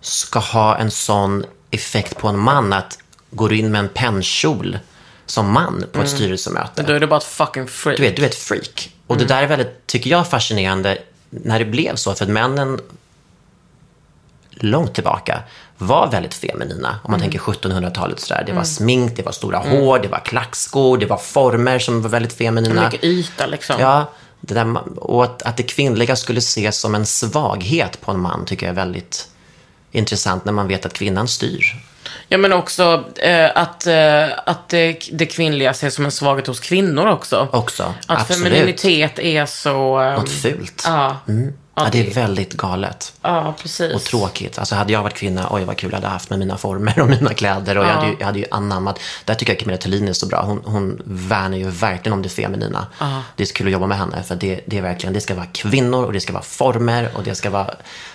[0.00, 2.98] ska ha en sån effekt på en man att
[3.30, 4.78] går in med en pennkjol
[5.26, 6.82] som man på ett styrelsemöte.
[6.82, 7.98] Då är det bara ett fucking freak.
[7.98, 8.90] Du är, du är ett freak.
[9.06, 10.98] Och det där är väldigt, tycker jag, fascinerande
[11.30, 12.14] när det blev så.
[12.14, 12.80] För att männen
[14.50, 15.42] långt tillbaka
[15.80, 16.98] var väldigt feminina.
[17.02, 18.42] Om man tänker 1700-talet sådär.
[18.46, 22.10] Det var smink, det var stora hår, det var klackskor, det var former som var
[22.10, 22.84] väldigt feminina.
[22.84, 23.76] Mycket yta liksom.
[23.78, 28.20] Ja, det där, och att, att det kvinnliga skulle ses som en svaghet på en
[28.20, 29.28] man tycker jag är väldigt
[29.92, 31.62] intressant när man vet att kvinnan styr.
[32.28, 36.60] Ja, men också eh, att, eh, att det, det kvinnliga ses som en svaghet hos
[36.60, 37.48] kvinnor också.
[37.52, 38.42] Också, Att absolut.
[38.52, 40.00] femininitet är så...
[40.02, 40.82] eh, Något fult.
[40.86, 41.16] Ja,
[41.84, 43.12] Ja, det är väldigt galet.
[43.22, 43.94] ja, precis.
[43.94, 44.58] Och tråkigt.
[44.58, 47.08] Alltså hade jag varit kvinna, oj vad kul jag hade haft med mina former och
[47.08, 47.78] mina kläder.
[47.78, 49.00] Och jag, hade ju, jag hade ju anammat.
[49.24, 50.42] Där tycker jag Camilla Thulin är så bra.
[50.42, 52.86] Hon, hon värnar ju verkligen om det feminina.
[53.36, 54.22] Det är så kul att jobba med henne.
[54.22, 57.22] För det, det är verkligen, det ska vara kvinnor och det ska vara former och
[57.22, 57.74] det ska vara...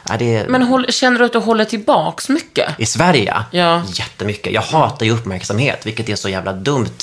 [0.09, 2.79] Ja, det är, Men håll, känner du att du håller tillbaks mycket?
[2.79, 3.35] I Sverige?
[3.51, 3.81] Ja.
[3.93, 4.53] Jättemycket.
[4.53, 6.97] Jag hatar ju uppmärksamhet, vilket är så jävla dumt.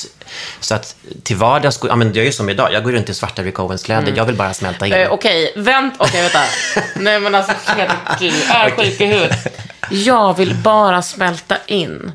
[0.60, 3.14] Så att till vardags, ja men det är ju som idag, jag går runt i
[3.14, 4.12] svarta Rick Owens-kläder.
[4.16, 4.92] Jag vill bara smälta in.
[4.92, 5.94] Eh, Okej, vänt.
[5.98, 6.40] Okej, vänta.
[6.96, 9.58] Nej, men alltså, Fredrik, du är sjuk i huvudet.
[9.90, 12.12] Jag vill bara smälta in.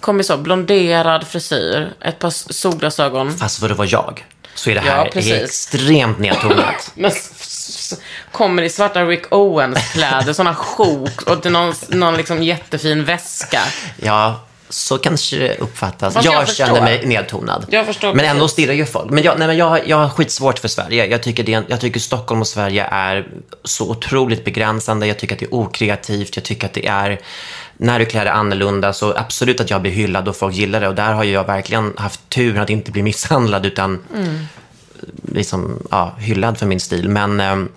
[0.00, 3.38] Kommer så, blonderad frisyr, ett par solglasögon.
[3.38, 5.32] Fast för att vara jag, så är det Ja, här precis.
[5.42, 6.90] extremt nedtonat.
[6.94, 7.10] Men
[8.32, 13.60] kommer i svarta Rick Owens-kläder, sådana sjok och någon, någon liksom jättefin väska.
[13.96, 14.40] Ja,
[14.70, 16.14] så kanske det uppfattas.
[16.14, 17.66] Fast jag jag känner mig nedtonad.
[17.70, 19.10] Jag förstår Men ändå stirrar ju folk.
[19.10, 21.06] Men jag, nej, men jag, jag har skitsvårt för Sverige.
[21.06, 23.28] Jag tycker, det, jag tycker Stockholm och Sverige är
[23.64, 25.06] så otroligt begränsande.
[25.06, 26.36] Jag tycker att det är okreativt.
[26.36, 27.20] Jag tycker att det är...
[27.76, 30.88] När du klär dig annorlunda så absolut att jag blir hyllad och folk gillar det.
[30.88, 34.46] Och där har jag verkligen haft tur att inte bli misshandlad utan Mm.
[35.34, 37.08] liksom, ja, hyllad för min stil.
[37.08, 37.68] Men...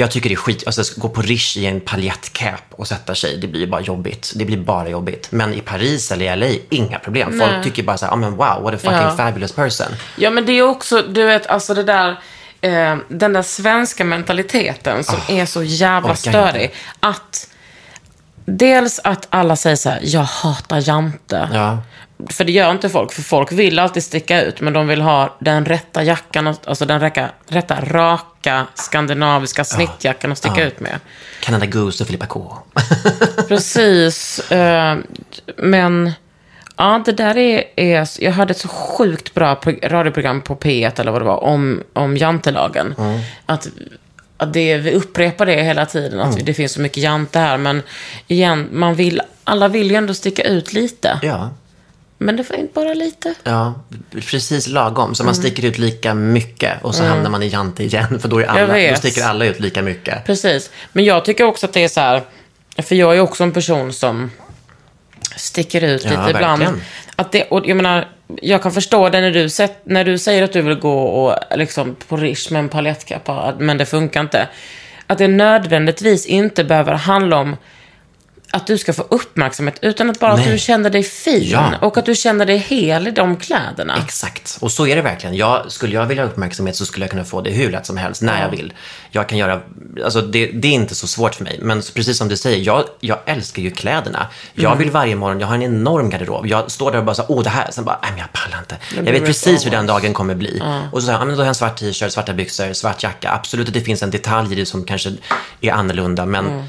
[0.00, 3.36] Jag tycker det är skit, alltså gå på Rish i en paljettcap och sätta sig,
[3.36, 4.32] det blir bara jobbigt.
[4.36, 5.32] Det blir bara jobbigt.
[5.32, 7.38] Men i Paris eller i LA, inga problem.
[7.40, 9.16] Folk tycker bara så här, oh, men wow, what a fucking Ja.
[9.16, 9.86] fabulous person.
[10.16, 12.10] Ja, men det är också, du vet, alltså det där,
[12.60, 16.74] eh, den där svenska mentaliteten som är så jävla Ah, störig.
[17.00, 17.48] Att,
[18.44, 21.48] dels att alla säger så här, jag hatar jante.
[21.52, 21.78] Ja.
[22.30, 25.36] För det gör inte folk, för folk vill alltid sticka ut, men de vill ha
[25.38, 31.00] den rätta jackan, alltså den räcka, rätta raka skandinaviska snittjackan att sticka ut med.
[31.40, 32.56] Canada Goose och Filippa K.
[33.48, 34.50] Precis.
[34.50, 34.98] eh,
[35.56, 36.12] men
[36.76, 38.08] ja, det där är, är...
[38.20, 41.82] Jag hörde ett så sjukt bra pro- radioprogram på P1 eller vad det var om,
[41.92, 42.94] om jantelagen.
[43.46, 43.68] Att,
[44.36, 47.58] att det, vi upprepar det hela tiden, att det finns så mycket jante här.
[47.58, 47.82] Men
[48.26, 51.18] igen, man vill, alla vill ju ändå sticka ut lite.
[51.22, 51.50] Ja.
[52.22, 53.34] Men det får inte bara lite.
[53.44, 53.74] Ja,
[54.30, 55.14] precis lagom.
[55.14, 55.42] Så man Mm.
[55.42, 58.20] sticker ut lika mycket och så hamnar man i jante igen.
[58.20, 60.24] För då, är alla, då sticker alla ut lika mycket.
[60.26, 60.70] Precis.
[60.92, 62.22] Men jag tycker också att det är så här,
[62.78, 64.30] för jag är också en person som
[65.36, 66.62] sticker ut Ja, lite ibland.
[66.62, 66.82] verkligen.
[67.16, 68.08] Att det, och jag menar,
[68.42, 69.48] jag kan förstå det när du,
[69.84, 73.78] när du säger att du vill gå och, liksom, på Rish med en palettkappa, men
[73.78, 74.48] det funkar inte.
[75.06, 77.56] Att det nödvändigtvis inte behöver handla om
[78.52, 80.52] att du ska få uppmärksamhet, utan att bara att Nej.
[80.52, 81.42] du känner dig fin.
[81.48, 81.72] Ja.
[81.80, 83.96] Och att du känner dig hel i de kläderna.
[84.04, 84.58] Exakt.
[84.60, 85.36] Och så är det verkligen.
[85.36, 87.96] Jag, skulle jag vilja ha uppmärksamhet så skulle jag kunna få det hur lätt som
[87.96, 88.72] helst, när jag vill.
[89.10, 89.60] Jag kan göra,
[90.04, 91.58] alltså det, det är inte så svårt för mig.
[91.62, 94.26] Men precis som du säger, jag, jag älskar ju kläderna.
[94.54, 94.78] Jag Mm.
[94.78, 96.46] vill varje morgon, jag har en enorm garderob.
[96.46, 98.58] Jag står där och bara så, åh det här, sen bara, nej men jag pallar
[98.58, 98.76] inte.
[98.96, 100.62] Jag vet precis hur den dagen kommer bli.
[100.92, 103.02] Och så säger jag, ja, men då har jag en svart t-shirt, svarta byxor, svart
[103.02, 103.30] jacka.
[103.32, 105.12] Absolut att det finns en detalj i det som kanske
[105.60, 106.64] är annorlunda, men Mm.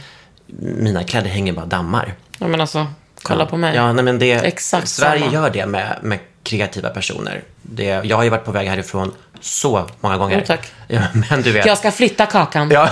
[0.59, 2.13] Mina kläder hänger bara dammar.
[2.39, 2.87] Ja, men alltså,
[3.21, 3.75] kolla på mig.
[3.75, 5.33] Ja, nej, men det, Exakt Sverige samma.
[5.33, 7.43] gör det med, med kreativa personer.
[7.61, 10.37] Det, jag har ju varit på väg härifrån så många gånger.
[10.39, 10.71] Jo, tack.
[10.87, 11.65] Ja, men du vet.
[11.65, 12.69] Jag ska flytta kakan.
[12.71, 12.89] Ja.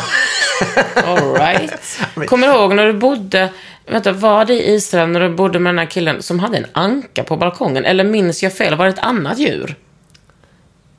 [1.06, 2.00] All right.
[2.28, 3.50] Kommer du ihåg när du bodde,
[3.86, 6.66] vänta, var det i Israel när du bodde med den här killen som hade en
[6.72, 7.86] anka på balkongen?
[7.86, 8.76] Eller minns jag fel?
[8.76, 9.76] Var det ett annat djur?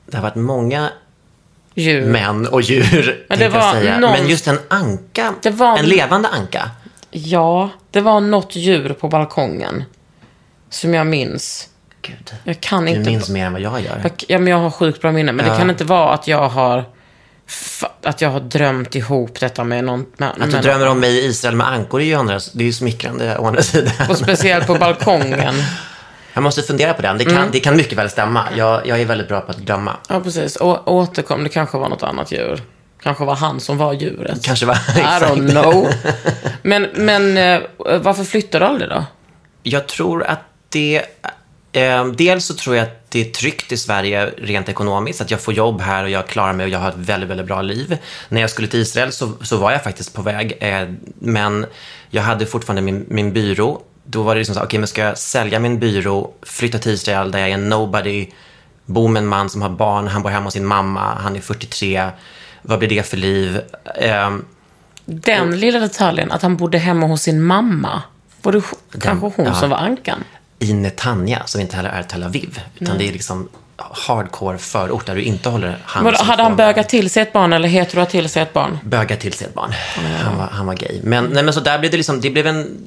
[0.05, 0.89] Det har varit många
[1.75, 2.05] Djur.
[2.05, 3.99] män och djur, Men det jag var säga.
[3.99, 6.69] någon- Men just en anka, Det var- en levande anka.
[7.11, 9.83] Ja, det var något djur på balkongen.
[10.69, 11.67] Som jag minns.
[12.01, 13.09] Gud, Jag kan du inte...
[13.09, 13.99] minns mer än vad jag gör.
[14.03, 15.31] Jag, ja, men jag har sjukt bra minne.
[15.31, 15.57] Men det Ja.
[15.57, 16.85] kan inte vara att jag har...
[18.03, 20.05] Att jag har drömt ihop detta med någon...
[20.17, 22.63] Med, Att du med drömmer om mig i Israel med ankor är ju, andra, det
[22.63, 23.93] är ju smickrande å andra sidan.
[24.09, 25.53] Och speciellt på balkongen.
[26.33, 27.17] Jag måste fundera på den.
[27.17, 27.49] Det kan, Mm.
[27.51, 28.47] det kan mycket väl stämma.
[28.57, 29.95] Jag, jag är väldigt bra på att glömma.
[30.09, 30.55] Ja, precis.
[30.55, 31.43] Och återkom.
[31.43, 32.61] Det kanske var något annat djur.
[33.03, 34.43] Kanske var han som var djuret.
[34.45, 34.75] Kanske var...
[34.95, 35.87] I don't know.
[36.63, 37.61] Men, men eh,
[38.01, 39.05] varför flyttar du aldrig då?
[39.63, 40.39] Jag tror att
[40.69, 41.01] det...
[41.73, 45.21] Eh, dels så tror jag att det är tryggt i Sverige rent ekonomiskt.
[45.21, 47.47] Att jag får jobb här och jag klarar mig och jag har ett väldigt, väldigt
[47.47, 47.97] bra liv.
[48.29, 50.57] När jag skulle till Israel så, så var jag faktiskt på väg.
[50.59, 50.87] Eh,
[51.19, 51.65] men
[52.09, 53.81] jag hade fortfarande min, min byrå.
[54.03, 57.31] Då var det liksom så okej, men ska jag sälja min byrå, flytta till Israel
[57.31, 58.27] där jag är en nobody,
[58.85, 61.41] bo med en man som har barn, han bor hemma hos sin mamma, han är
[61.41, 62.09] 43.
[62.61, 63.61] Vad blir det för liv?
[63.95, 64.37] Eh,
[65.05, 68.01] Den lilla detaljen, att han bodde hemma hos sin mamma.
[68.41, 68.61] Var det
[69.01, 69.53] kanske hon ja.
[69.53, 70.23] som var ankan?
[70.61, 72.61] i Netanya, som inte heller är Tel Aviv.
[72.79, 76.89] Utan det är liksom hardcore förort där du inte håller hand som hade han bögat
[76.89, 78.79] till sig ett barn eller hetero till sig ett barn?
[78.83, 79.73] Bögat till sig ett barn.
[80.23, 80.99] Han, var, han var gay.
[81.03, 82.77] Men, nej, men så där blev det liksom, det blev en...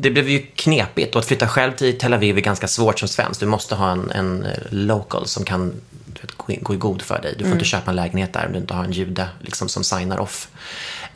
[0.00, 3.08] Det blev ju knepigt och att flytta själv till Tel Aviv är ganska svårt som
[3.08, 3.40] svensk.
[3.40, 5.72] Du måste ha en, en eh, local som kan
[6.20, 7.34] vet, gå, i- god för dig.
[7.38, 9.84] Du får inte köpa en lägenhet där om du inte har en jude liksom, som
[9.84, 10.48] signar off.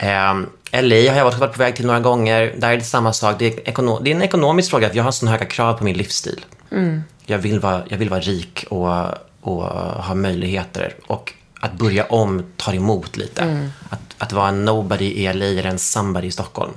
[0.02, 2.54] Um, LA har jag varit, på väg till några gånger.
[2.58, 3.36] Där är det samma sak.
[3.38, 4.88] Det är, ekono, det är en ekonomisk fråga.
[4.88, 6.44] för Jag har så höga krav på min livsstil.
[7.26, 9.04] Jag, vill vara, jag vill vara rik och,
[9.40, 9.62] och
[10.04, 10.94] ha möjligheter.
[11.06, 13.42] Och att börja om tar emot lite.
[13.90, 16.72] Att, att vara en nobody i LA eller en somebody i Stockholm.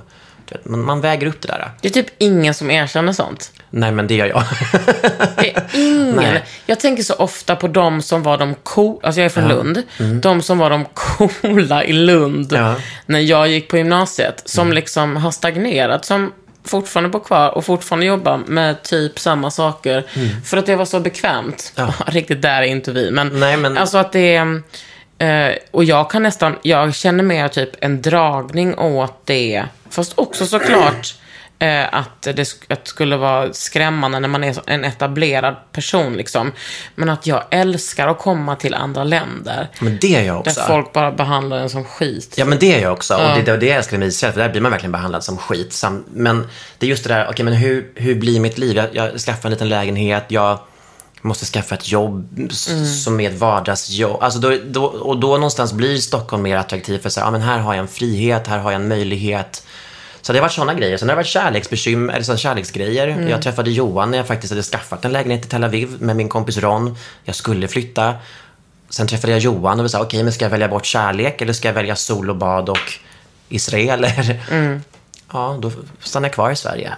[0.52, 1.70] Vet, Man, väger upp det där.
[1.80, 3.52] Det är typ ingen som erkänner sånt.
[3.70, 4.42] Nej, men det gör jag.
[5.38, 6.12] Det är ingen.
[6.16, 6.44] Nej.
[6.66, 9.82] Jag tänker så ofta på de som var de coola, alltså jag är från Lund,
[10.22, 12.74] de som var de coola i Lund Ja.
[13.06, 16.32] när jag gick på gymnasiet, som liksom har stagnerat, som
[16.64, 20.04] fortfarande bor kvar och fortfarande jobbar med typ samma saker.
[20.44, 21.72] För att det var så bekvämt.
[21.76, 21.94] Ja.
[22.06, 24.62] Riktigt där är inte vi, men, Nej, men- alltså att det är...
[25.18, 29.64] Eh, och jag kan nästan, jag känner mer typ en dragning åt det.
[29.90, 31.14] Fast också såklart
[31.58, 32.30] eh, att det
[32.68, 36.52] att det skulle vara skrämmande när man är en etablerad person liksom.
[36.94, 39.68] Men att jag älskar att komma till andra länder.
[39.80, 40.60] Men det är jag Där också.
[40.60, 42.34] folk bara behandlar en som skit.
[42.38, 43.14] Ja, men det är jag också.
[43.14, 45.36] Och det, är det jag älskar med Israel, för där blir man verkligen behandlad som
[45.38, 45.82] skit.
[46.12, 48.76] Men det är just det där, okej, men hur, hur blir mitt liv?
[48.76, 50.58] Jag, jag skaffar en liten lägenhet, jag,
[51.22, 54.22] måste skaffa ett jobb s- som är ett vardagsjobb.
[54.22, 57.40] Alltså då, då, och då någonstans blir Stockholm mer attraktivt för så här, ja, men
[57.40, 59.65] här har jag en frihet, här har jag en möjlighet.
[60.26, 60.96] Så det har varit sådana grejer.
[60.96, 63.28] Sen har det varit kärleksbekymmer, eller kärleksgrejer.
[63.30, 66.28] Jag träffade Johan när jag faktiskt hade skaffat en lägenhet i Tel Aviv med min
[66.28, 66.96] kompis Ron.
[67.24, 68.14] Jag skulle flytta.
[68.88, 71.52] Sen träffade jag Johan och vi sa, okej, men ska jag välja bort kärlek eller
[71.52, 72.92] ska jag välja sol och bad och
[73.48, 74.04] Israel?
[74.04, 74.40] Eller?
[75.32, 76.92] Ja, då stannar jag kvar i Sverige.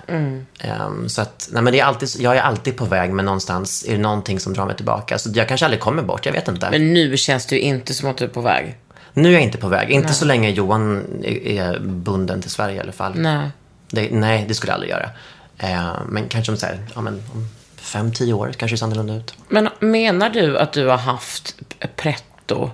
[0.61, 3.85] Ehm, så att, nej men det är alltid, jag är alltid på väg, men någonstans
[3.89, 5.19] är det någonting som drar mig tillbaka.
[5.19, 6.71] Så jag kanske aldrig kommer bort, jag vet inte.
[6.71, 8.77] Men nu känns det ju inte som att du är på väg.
[9.23, 9.91] Nu är jag inte på väg.
[9.91, 13.13] Inte så länge Johan är, bunden till Sverige i alla fall.
[13.17, 13.51] Nej.
[13.91, 15.11] Det, nej, det skulle jag aldrig göra.
[15.59, 18.87] Ehm, men kanske om, så här, ja, men, om fem, tio år kanske det ser
[18.87, 19.35] annorlunda ut.
[19.49, 21.55] Men menar du att du har haft
[21.97, 22.71] pretto?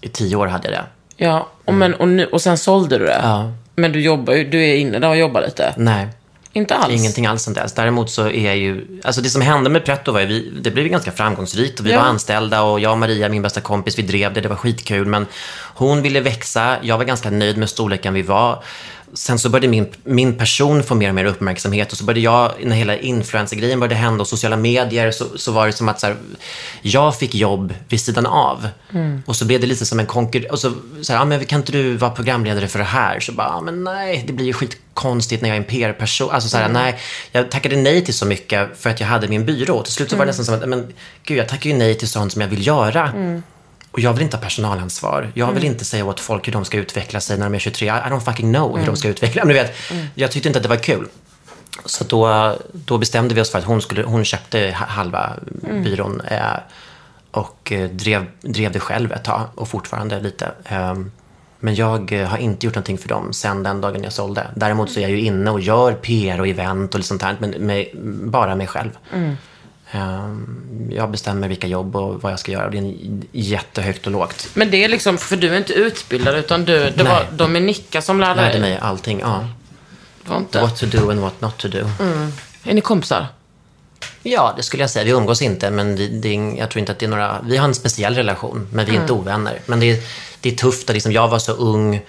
[0.00, 0.84] I tio år hade jag det.
[1.24, 3.20] Ja, och, men, och, nu, och sen sålde du det?
[3.22, 3.52] Ja.
[3.74, 5.74] Men du jobbar ju, du är inne där och jobbar lite?
[5.76, 6.08] Nej.
[6.52, 6.92] Inte alls?
[6.94, 7.72] Ingenting alls sen dess.
[7.72, 10.70] Däremot så är jag ju, alltså det som hände med Pretto var ju, vi, det
[10.70, 12.00] blev ganska framgångsrikt och vi Ja.
[12.00, 15.06] var anställda och jag och Maria, min bästa kompis, vi drev det, det var skitkul.
[15.06, 15.26] Men
[15.74, 18.62] hon ville växa, jag var ganska nöjd med storleken vi var.
[19.14, 22.52] Sen så började min, min person få mer och mer uppmärksamhet och så började jag,
[22.64, 26.06] när hela influencer-grejen började hända och sociala medier, så, så var det som att så
[26.06, 26.16] här,
[26.82, 28.68] jag fick jobb vid sidan av.
[29.26, 30.52] Och så blev det lite som en konkurrens.
[30.52, 30.72] Och så,
[31.02, 33.20] så här, ah, men kan inte du vara programledare för det här?
[33.20, 36.30] Så bara, ah, men nej, det blir ju skitkonstigt när jag är en PR-person.
[36.30, 36.98] Alltså så här, nej,
[37.32, 39.82] jag tackade nej till så mycket för att jag hade min byrå.
[39.82, 40.92] Till slut så var det nästan som att, men
[41.24, 43.12] gud, jag tackar ju nej till sånt som jag vill göra.
[43.92, 45.30] Och jag vill inte ha personalansvar.
[45.34, 47.88] Jag vill inte säga åt folk hur de ska utveckla sig när de är 23.
[47.88, 49.74] I don't fucking know hur de ska utveckla Men du vet,
[50.14, 51.08] Jag tyckte inte att det var kul.
[51.84, 55.32] Så då, då bestämde vi oss för att hon, skulle, hon köpte ha- halva
[55.84, 56.40] byrån eh,
[57.30, 60.52] och eh, drev, drev det själv ett tag och fortfarande lite.
[60.64, 61.10] Ehm,
[61.60, 64.46] men jag eh, har inte gjort någonting för dem sen den dagen jag sålde.
[64.56, 67.50] Däremot så är jag ju inne och gör PR och event och sånt här, men
[67.50, 67.86] med,
[68.24, 68.90] bara mig själv.
[69.94, 72.70] Ehm, jag bestämmer vilka jobb och vad jag ska göra.
[72.70, 72.94] Det är
[73.32, 74.48] jättehögt och lågt.
[74.54, 77.04] Men det är liksom, för du är inte utbildad utan du, det Nej.
[77.04, 78.60] var Dominika som lärde Lärde dig?
[78.60, 79.20] mig allting.
[79.20, 79.48] Ja.
[80.26, 80.60] Var inte?
[80.60, 81.78] What to do and what not to do.
[82.64, 83.26] Är ni kompisar?
[84.22, 85.04] Ja, det skulle jag säga.
[85.04, 87.40] Vi umgås inte, men det, det, jag tror inte att det är några...
[87.44, 89.60] Vi har en speciell relation, men vi är inte ovänner.
[89.66, 90.02] Men det, är-
[90.40, 90.90] det är tufft.
[90.90, 92.00] Att liksom, jag var så ung.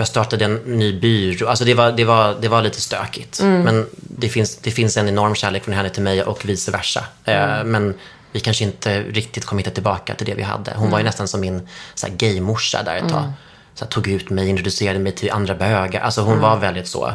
[0.00, 1.48] Jag startade en ny byrå.
[1.48, 3.40] Alltså det, var, det, var, det var lite stökigt.
[3.42, 7.04] Men det finns, det finns en enorm kärlek från henne till mig och vice versa.
[7.24, 7.94] Eh, men
[8.32, 10.72] vi kanske inte riktigt kom hitta tillbaka till det vi hade.
[10.76, 13.32] Hon var ju nästan som min så här, gaymorsa där ett tag.
[13.74, 16.00] Så här, tog ut mig, introducerade mig till andra bögar.
[16.00, 17.12] Alltså hon var väldigt så.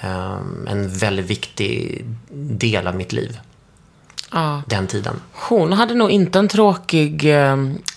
[0.00, 3.38] ehm, en väldigt viktig del av mitt liv
[4.32, 4.62] Ja.
[4.66, 5.20] den tiden.
[5.32, 7.56] Hon hade nog inte en tråkig eh,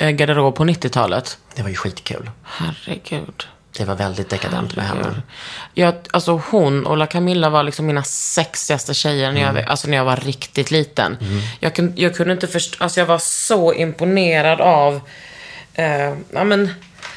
[0.09, 1.37] garderob på 90-talet.
[1.55, 2.31] Det var ju skitkul.
[2.43, 3.47] Herregud.
[3.77, 5.21] Det var väldigt dekadent med henne.
[5.73, 9.97] Jag, alltså hon och La Camilla var liksom mina sexigaste tjejer när, jag, alltså när
[9.97, 11.17] jag var riktigt liten.
[11.59, 15.01] Jag, kun, jag kunde inte förstå, alltså jag var så imponerad av,
[15.73, 16.73] eh, ja men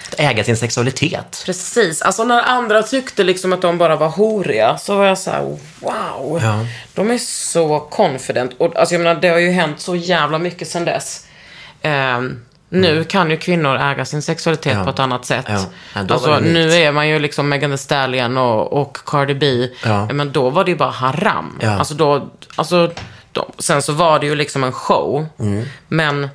[0.09, 1.43] Att äga sin sexualitet.
[1.47, 5.31] precis, alltså när andra tyckte liksom att de bara var horiga så var jag så
[5.31, 5.43] här:
[5.81, 6.41] wow.
[6.43, 6.67] Ja.
[6.95, 8.53] De är så confident.
[8.59, 11.27] Och alltså jag menar, det har ju hänt så jävla mycket sedan dess.
[11.83, 14.85] Ehm, nu kan ju kvinnor äga sin sexualitet Ja.
[14.85, 15.45] på ett annat sätt.
[15.49, 15.65] Ja.
[15.95, 19.69] Ja, då alltså, nu är man ju liksom Megan Thee Stallion och, och Cardi B.
[20.13, 21.61] Men då var det ju bara haram.
[21.65, 22.91] Alltså då, alltså,
[23.33, 25.27] de, sen så var det ju liksom en show.
[25.89, 26.29] Men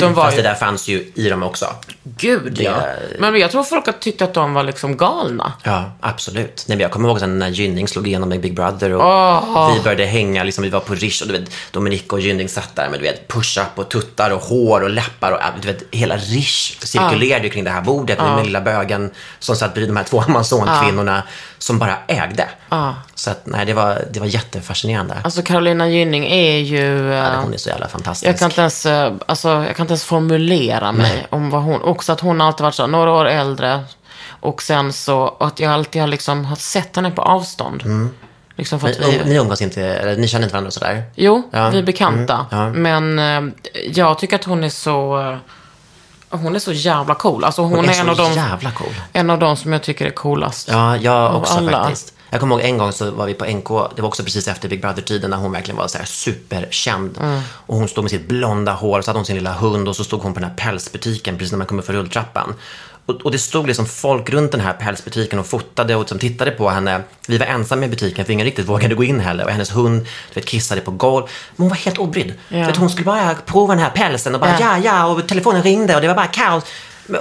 [0.00, 0.42] de var Fast ju...
[0.42, 1.66] det där fanns ju i dem också.
[2.02, 2.70] Gud ja.
[2.72, 5.52] Det- Men jag tror folk har tyckt att de var liksom galna.
[5.62, 6.64] Ja, absolut.
[6.68, 9.74] Nej, men jag kommer ihåg sen när Gynning slog igenom med Big Brother och Åh.
[9.74, 12.76] vi började hänga, liksom, vi var på Rish och du vet, Dominika och Gynning satt
[12.76, 16.16] där med du vet, push-up och tuttar och hår och läppar och du vet, hela
[16.16, 19.96] Rish cirkulerade ju kring det här bordet med den lilla bögen som satt bredvid de
[19.96, 21.22] här två Amazonkvinnorna
[21.58, 22.48] som bara ägde.
[23.14, 25.16] Så att, nej, det var, det var jättefascinerande.
[25.24, 27.04] Alltså Carolina Gynning är ju...
[27.04, 28.28] Ja, eh, hon är så jävla fantastisk.
[28.28, 31.82] Jag kan inte ens, eh, alltså, jag kan inte ens formulera mig om vad hon...
[31.82, 33.80] Också att hon alltid varit så, några år äldre.
[34.40, 37.82] Och sen så att jag alltid har liksom har sett henne på avstånd.
[38.56, 39.10] Liksom för att Mm.
[39.10, 41.02] Ni, vi, ni umgås inte, eller ni känner inte varandra sådär?
[41.14, 41.68] jo, Ja.
[41.70, 42.46] vi är bekanta.
[42.52, 42.72] Mm, ja.
[42.72, 43.54] Men eh,
[43.92, 45.38] jag tycker att hon är så...
[46.30, 47.44] hon är så jävla cool.
[47.44, 48.94] Alltså hon, Hon är, är en, av de, cool.
[49.12, 50.68] en av de som jag tycker är coolast.
[50.72, 51.82] Ja, jag Av också alla.
[51.84, 52.14] faktiskt.
[52.32, 54.68] Jag kommer ihåg en gång så var vi på NK, det var också precis efter
[54.68, 57.18] Big Brother-tiden när hon verkligen var så här superkänd.
[57.20, 57.40] Mm.
[57.48, 60.04] Och hon stod med sitt blonda hår, så hade hon sin lilla hund och så
[60.04, 62.54] stod hon på den här pälsbutiken precis när man kommer för rulltrappan.
[63.06, 66.50] Och, och det stod liksom folk runt den här pälsbutiken och fotade och som tittade
[66.50, 67.02] på henne.
[67.28, 69.44] Vi var ensamma i butiken för ingen riktigt vågade gå in heller.
[69.44, 71.24] Och hennes hund du vet, kissade på golv.
[71.56, 72.34] Men hon var helt obrydd.
[72.48, 72.66] Ja.
[72.66, 74.78] Vet, hon skulle bara prova den här pälsen och bara ja, Ja.
[74.84, 76.64] ja, och telefonen ringde och det var bara kaos.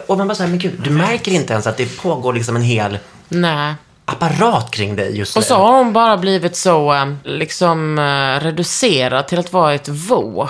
[0.07, 2.55] Och man bara så här, men gud, du märker inte ens att det pågår liksom
[2.55, 2.99] en hel
[3.29, 3.75] Nej.
[4.11, 5.45] Apparat kring dig just Och nu.
[5.47, 10.49] så har hon bara blivit så eh, liksom eh, reducerad till att vara ett våp.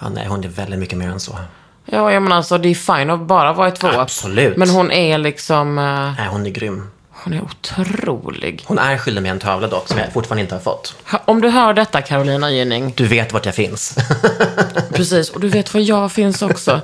[0.00, 1.38] Ja, nej, hon är väldigt mycket mer än så.
[1.86, 3.94] Ja, jag menar alltså det är fine att bara vara ett våp.
[3.96, 4.56] Absolut.
[4.56, 5.84] Men hon är liksom, eh,
[6.18, 6.90] Nej, hon är grym.
[7.10, 8.64] hon är otrolig.
[8.66, 10.94] Hon är skyldig mig en tavla dock, som jag fortfarande inte har fått.
[11.24, 13.96] Om du hör detta Carolina Gynning, Du vet vart jag finns.
[14.94, 16.80] precis, och du vet var jag finns också.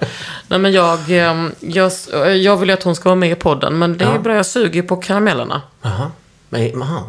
[0.48, 0.98] Nej men jag,
[1.60, 1.92] jag,
[2.36, 4.46] jag vill ju att hon ska vara med i podden, men det är bra, jag
[4.46, 5.62] suger på karamellerna.
[5.82, 6.10] Jaha.
[6.48, 7.08] Men, aha.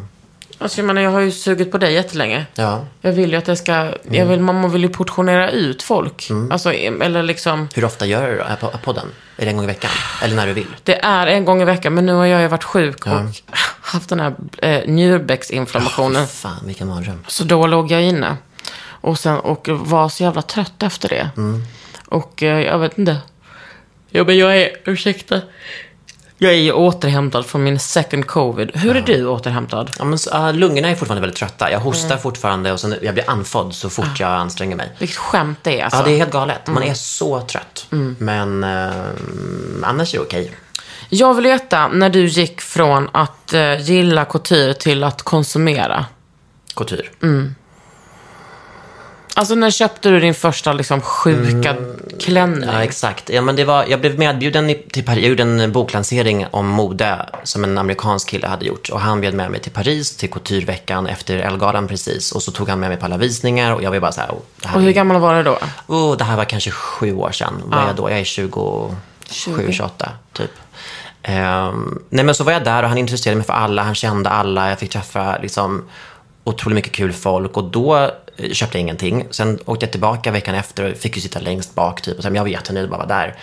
[0.61, 2.45] Alltså jag menar, jag har ju sugit på dig jättelänge.
[2.55, 2.85] Ja.
[3.01, 6.29] Jag vill ju att det ska, jag vill, man vill ju portionera ut folk.
[6.51, 9.07] Alltså, eller liksom, Hur ofta gör du då, podden?
[9.37, 9.91] Är det en gång i veckan?
[10.23, 10.67] Eller när du vill?
[10.83, 13.11] det är en gång i veckan, men nu har jag ju varit sjuk och
[13.81, 16.27] haft den här eh, njurbäcksinflammationen.
[16.27, 17.23] Fan, vilken mardröm.
[17.27, 18.37] Så då låg jag inne.
[18.81, 21.29] Och, sen, och var så jävla trött efter det.
[22.05, 23.17] Och eh, jag vet inte.
[24.09, 25.41] Ja, men jag är, ursäkta.
[26.41, 28.71] Jag är ju återhämtad från min second covid.
[28.73, 29.91] Hur är du återhämtad?
[29.99, 31.71] Ja, men, så, ah, lungorna är fortfarande väldigt trötta.
[31.71, 34.91] Jag hostar fortfarande och sen, jag blir andfådd så fort jag anstränger mig.
[34.99, 35.99] Vilket skämt det är alltså.
[35.99, 36.67] Ja, det är helt galet.
[36.67, 37.85] Man är så trött.
[38.19, 38.91] Men eh,
[39.83, 40.51] annars är det okej.
[41.09, 46.05] Jag vill veta när du gick från att eh, gilla couture till att konsumera.
[46.73, 47.05] Couture.
[49.39, 51.75] Alltså när köpte du din första liksom sjuka
[52.19, 52.69] klänning?
[52.73, 53.29] Ja, exakt.
[53.29, 55.21] Ja, men det var, jag blev medbjuden i, till Paris.
[55.21, 58.89] Jag gjorde en boklansering om mode som en amerikansk kille hade gjort.
[58.89, 62.31] Och han bjöd med mig till Paris, till Coutureveckan efter Ellegalan precis.
[62.31, 64.29] Och så tog han med mig på alla visningar och jag var bara så här,
[64.29, 65.59] oh, det, här Och hur är- gammal var du då?
[65.87, 67.53] oh, det här var kanske sju år sedan.
[67.65, 68.09] Vad är jag då?
[68.09, 70.51] Jag är 27, 28 typ.
[71.23, 74.29] Ehm, nej men så var jag där och han intresserade mig för alla, han kände
[74.29, 75.85] alla, jag fick träffa liksom
[76.43, 78.09] otroligt mycket kul folk och då eh,
[78.53, 79.27] köpte jag ingenting.
[79.31, 82.35] Sen åkte jag tillbaka veckan efter och fick ju sitta längst bak typ och sen,
[82.35, 83.35] jag var jättenöjd bara vara där.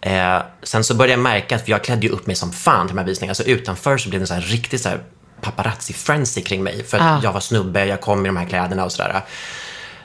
[0.00, 2.86] Eh, sen så började jag märka att, för jag klädde ju upp mig som fan
[2.86, 5.00] till de här visningarna, så utanför så blev det en så här riktigt så här
[5.40, 6.84] paparazzi-frenzy kring mig.
[6.84, 9.22] För att jag var snubbe, jag kom i de här kläderna och sådär.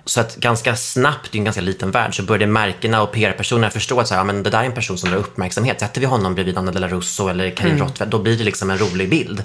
[0.07, 3.99] Så att ganska snabbt, är en ganska liten värld, så började märkena och PR-personerna förstå
[3.99, 5.79] att så här, ja, men det där är en person som drar uppmärksamhet.
[5.79, 7.87] Sätter vi honom bredvid Anna de la Russo eller Karin Mm.
[7.87, 9.43] Rottweiler, då blir det liksom en rolig bild.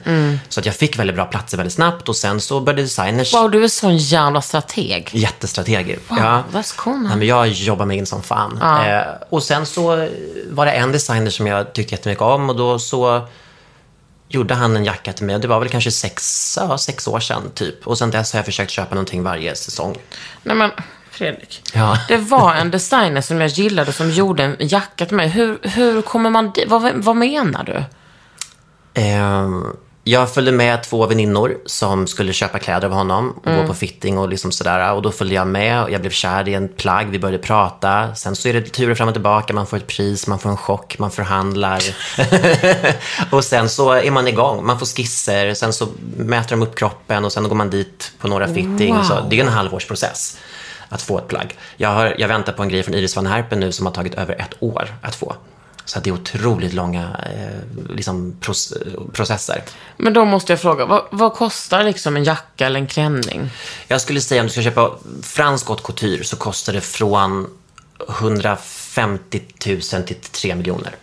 [0.49, 3.51] Så att jag fick väldigt bra platser väldigt snabbt och sen så började designers Wow,
[3.51, 5.09] du är sån jävla strateg.
[5.13, 5.99] Jättestrateger.
[6.09, 6.45] Wow, ja.
[6.53, 8.59] that's cool, men jag jobbar mig in som fan.
[8.63, 10.09] Eh, och sen så
[10.51, 13.27] var det en designer som jag tyckte jättemycket om och då så
[14.31, 15.35] gjorde han en jacka till mig.
[15.35, 17.87] Och Det var väl kanske sex, ja, sex år sedan typ.
[17.87, 19.97] Och sen dess har jag försökt köpa någonting varje säsong.
[20.43, 20.71] Nej men,
[21.11, 21.63] Fredrik.
[21.75, 21.99] Ja.
[22.09, 25.29] Det var en designer som jag gillade som gjorde en jacka till mig.
[25.29, 26.69] Hur, hur kommer man dit?
[26.69, 27.85] Vad, vad menar du?
[29.01, 33.75] Ehm, jag följde med två väninnor som skulle köpa kläder av honom och gå på
[33.75, 34.93] fitting och liksom sådär.
[34.93, 37.07] Och då följde jag med och jag blev kär i en plagg.
[37.11, 38.15] Vi började prata.
[38.15, 39.53] Sen så är det turer fram och tillbaka.
[39.53, 41.83] Man får ett pris, man får en chock, man förhandlar.
[43.31, 44.67] och sen så är man igång.
[44.67, 48.29] Man får skisser, sen så mäter de upp kroppen och sen går man dit på
[48.29, 48.95] några fitting.
[48.95, 49.03] Wow.
[49.03, 50.39] Så det är en halvårsprocess
[50.89, 51.57] att få ett plagg.
[51.77, 54.15] Jag, har, jag väntar på en grej från Iris van Herpen nu som har tagit
[54.15, 55.37] över ett år att få.
[55.91, 58.37] Så det är otroligt långa eh, liksom,
[59.13, 59.63] processer.
[59.97, 63.51] Men då måste jag fråga, vad, vad kostar liksom en jacka eller en klänning?
[63.89, 64.91] Jag skulle säga om du ska köpa
[65.23, 67.51] fransk haute couture så kostar det från
[68.09, 70.95] 150 000 till 3 miljoner.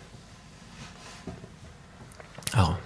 [2.52, 2.76] Ja.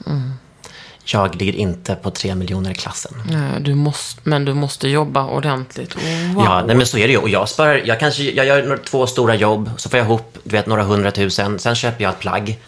[1.05, 3.12] Jag ligger inte på 3 miljoner klassen.
[3.30, 5.94] Nej, Du måste, men du måste jobba ordentligt.
[6.34, 6.44] Wow.
[6.44, 7.18] Ja, nej, men så är det ju.
[7.18, 10.50] Och jag sparar, jag kanske, jag gör två stora jobb, så får jag ihop, du
[10.57, 11.59] vet, några hundratusen.
[11.59, 12.59] Sen köper jag ett plagg.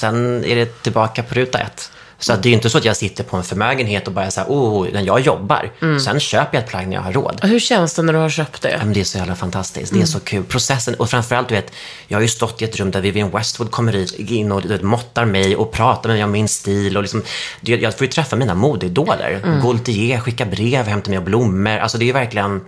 [0.00, 1.92] Sen är det tillbaka på ruta ett.
[2.20, 4.40] Så att det är inte så att jag sitter på en förmögenhet och bara så
[4.40, 5.70] här, oh, när jag jobbar.
[6.04, 7.40] Sen köper jag ett plagg när jag har råd.
[7.42, 8.80] Hur känns det när du har köpt det?
[8.84, 9.92] men det är så jävla fantastiskt.
[9.92, 10.44] Det är så kul.
[10.44, 11.72] Processen, och framförallt, du vet,
[12.08, 14.82] jag har ju stått i ett rum där Vivienne Westwood kommer in och du vet,
[14.82, 16.96] måttar mig och pratar med mig om min stil.
[16.96, 17.22] Och liksom,
[17.60, 19.40] jag får ju träffa mina modeidoler.
[19.44, 19.60] Mm.
[19.60, 21.78] Gaultier skickar brev, hämtar mig blommor.
[21.78, 22.60] Alltså det är ju verkligen...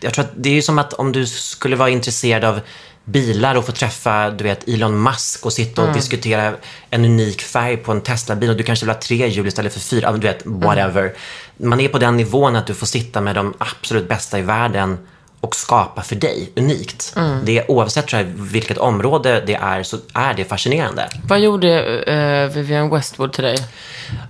[0.00, 2.60] Jag tror att det är som att om du skulle vara intresserad av
[3.08, 6.54] bilar och få träffa du vet, Elon Musk och sitta och diskutera
[6.90, 9.80] en unik färg på en Tesla-bil och du kanske vill ha tre hjul istället för
[9.80, 11.14] fyra, du vet, whatever.
[11.56, 14.98] Man är på den nivån att du får sitta med de absolut bästa i världen
[15.40, 17.16] och skapa för dig, unikt.
[17.44, 21.08] Det är, oavsett tror jag, vilket område det är så är det fascinerande.
[21.28, 23.56] Vad gjorde eh, Vivienne Westwood till dig?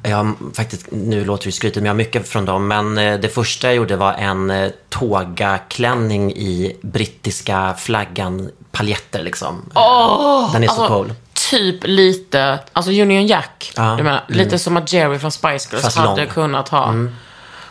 [0.02, 2.68] Jag faktiskt, nu låter det skrytigt, men jag har mycket från dem.
[2.68, 9.62] Men eh, det första jag gjorde var en eh, togaklänning i brittiska flaggan, paljetter liksom.
[10.52, 11.12] Den är så alltså, cool.
[11.50, 13.72] Typ lite, alltså Union Jack.
[13.76, 16.32] Ja, Du menar, Lite som att Jerry från Spice Girls Fast hade lång.
[16.32, 16.94] kunnat ha.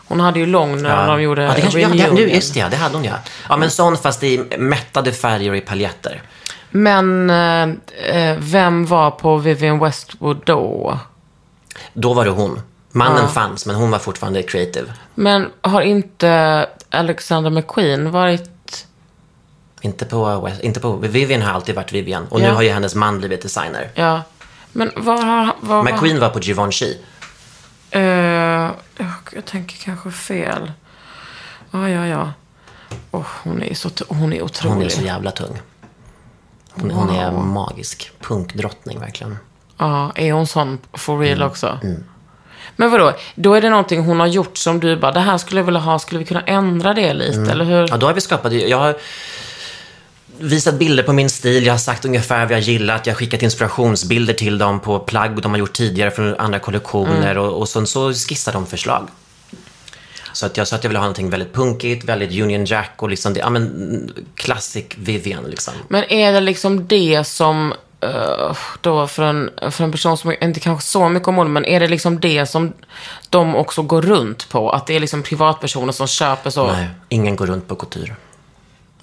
[0.07, 2.59] Hon hade ju lång när de gjorde ja, det kanske, ja, det, nu, just det,
[2.59, 3.13] ja, det hade hon ja.
[3.49, 6.21] Ja, men sån fast i mättade färger och i paljetter.
[6.69, 7.69] Men eh,
[8.17, 10.99] eh, vem var på Vivienne Westwood då?
[11.93, 12.61] Då var det hon.
[12.91, 14.93] Mannen fanns, men hon var fortfarande creative.
[15.15, 18.49] Men har inte Alexander McQueen varit...
[19.81, 22.27] Inte på, West, inte på, Vivian har alltid varit Vivian.
[22.29, 22.53] Och nu Ja.
[22.53, 23.89] har ju hennes man blivit designer.
[23.95, 24.21] Ja.
[24.71, 25.49] Men vad har...
[25.59, 26.93] Vad, McQueen var på Givenchy.
[27.91, 28.01] Eh,
[29.33, 30.71] jag tänker kanske fel.
[31.71, 32.31] Ja, ja, ja.
[33.11, 34.75] Oh, hon, är så, hon är otrolig.
[34.75, 35.61] Hon är så jävla tung.
[36.71, 38.11] Hon, hon är magisk.
[38.21, 39.37] Punkdrottning verkligen.
[39.77, 41.79] Ja, är hon sån for real Mm, också?
[42.75, 45.59] Men vadå, då är det någonting hon har gjort som du bara, det här skulle
[45.59, 47.77] jag vilja ha, skulle vi kunna ändra det lite, eller hur?
[47.77, 47.87] Mm.
[47.89, 48.95] Ja, då har vi skapat, jag har
[50.39, 53.41] visat bilder på min stil, jag har sagt ungefär vad jag gillat, jag har skickat
[53.41, 57.43] inspirationsbilder till dem på plagg de har gjort tidigare från andra kollektioner Mm.
[57.43, 59.07] och, och sen så skissar de förslag.
[60.33, 63.09] Så att jag sa att jag ville ha någonting väldigt punkigt, väldigt Union Jack och
[63.09, 65.73] liksom det, ja men classic Vivian liksom.
[65.87, 70.59] Men är det liksom det som, eh, då för en, för en person som inte
[70.59, 72.73] kanske så mycket om mode, men är det liksom det som
[73.29, 74.69] de också går runt på?
[74.69, 76.67] Att det är liksom privatpersoner som köper så?
[76.71, 78.15] Nej, ingen går runt på couture.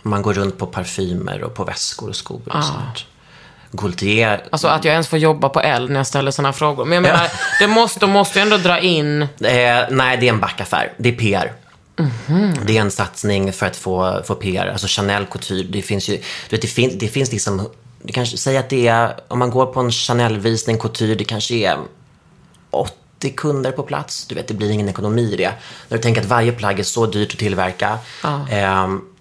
[0.07, 3.05] Man går runt på parfymer och på väskor och skor och sånt.
[3.71, 6.85] Gaultier, Alltså att jag ens får jobba på L när jag ställer sådana frågor.
[6.85, 7.29] Men jag menar,
[7.59, 9.23] det måste, de måste ju ändå dra in...
[9.23, 9.29] Eh,
[9.91, 10.93] nej, det är en backaffär.
[10.97, 11.53] Det är PR.
[12.67, 14.67] Det är en satsning för att få, få PR.
[14.67, 16.17] Alltså Chanel Couture, det finns ju...
[16.17, 17.69] Du vet, det, finns, det finns liksom...
[18.03, 19.17] Du kanske säger att det är...
[19.29, 21.79] Om man går på en Chanel-visning Couture, det kanske är
[22.71, 24.27] 80 kunder på plats.
[24.27, 25.53] Du vet, det blir ingen ekonomi i det.
[25.89, 27.99] När du tänker att varje plagg är så dyrt att tillverka.
[28.51, 29.14] Ehm, du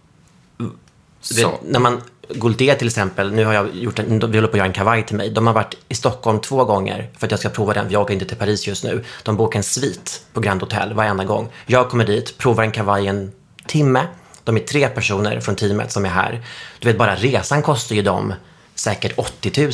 [1.31, 4.57] vet, när man, Gaultier till exempel, nu har jag gjort en, vi håller på att
[4.57, 5.29] göra en kavaj till mig.
[5.29, 7.91] De har varit i Stockholm två gånger för att jag ska prova den.
[7.91, 9.03] Jag åker inte till Paris just nu.
[9.23, 11.49] De bokar en svit på Grand Hotel varenda gång.
[11.65, 13.31] Jag kommer dit, provar en kavaj en
[13.65, 14.07] timme.
[14.43, 16.41] De är tre personer från teamet som är här.
[16.79, 18.33] Du vet, bara resan kostar ju dem
[18.75, 19.71] säkert 80 000.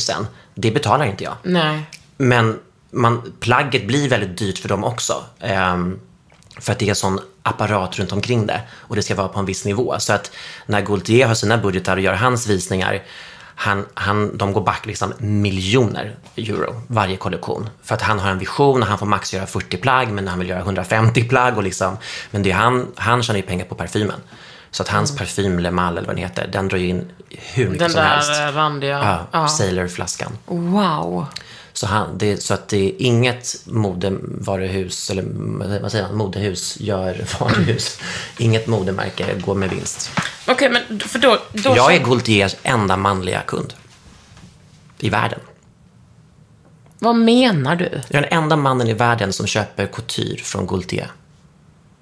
[0.56, 1.34] Det betalar inte jag.
[1.43, 1.82] Nej.
[2.18, 2.60] Men
[2.91, 5.24] man, plagget blir väldigt dyrt för dem också.
[5.39, 6.00] Ehm,
[6.60, 8.62] för att det är sån apparat runt omkring det.
[8.72, 9.95] Och det ska vara på en viss nivå.
[9.99, 10.32] Så att
[10.66, 13.03] när Gaultier har sina budgetar och gör hans visningar,
[13.55, 17.70] han, han, de går back liksom miljoner euro varje kollektion.
[17.84, 20.39] För att han har en vision och han får max göra 40 plagg, men han
[20.39, 21.57] vill göra 150 plagg.
[21.57, 21.97] Och liksom,
[22.32, 24.20] men det är han, han tjänar ju pengar på parfymen.
[24.72, 27.66] Så att hans parfym, Le Mal eller vad den heter, den drar ju in hur
[27.66, 28.30] mycket Den som helst.
[28.34, 29.26] där eh, randiga...
[29.32, 30.32] Ja, Sailor-flaskan.
[30.45, 31.26] Wow.
[31.80, 35.25] Så, han, det, så att det är inget modevaruhus, eller
[35.82, 37.99] vad säger man, modehus gör varuhus.
[38.38, 40.11] Inget modemärke går med vinst.
[40.47, 41.38] Okej, men för då...
[41.51, 43.73] då Jag är Gaultiers enda manliga kund.
[44.99, 45.39] I världen.
[46.99, 48.01] Vad menar du?
[48.07, 51.11] Jag är den enda mannen i världen som köper couture från Gaultier.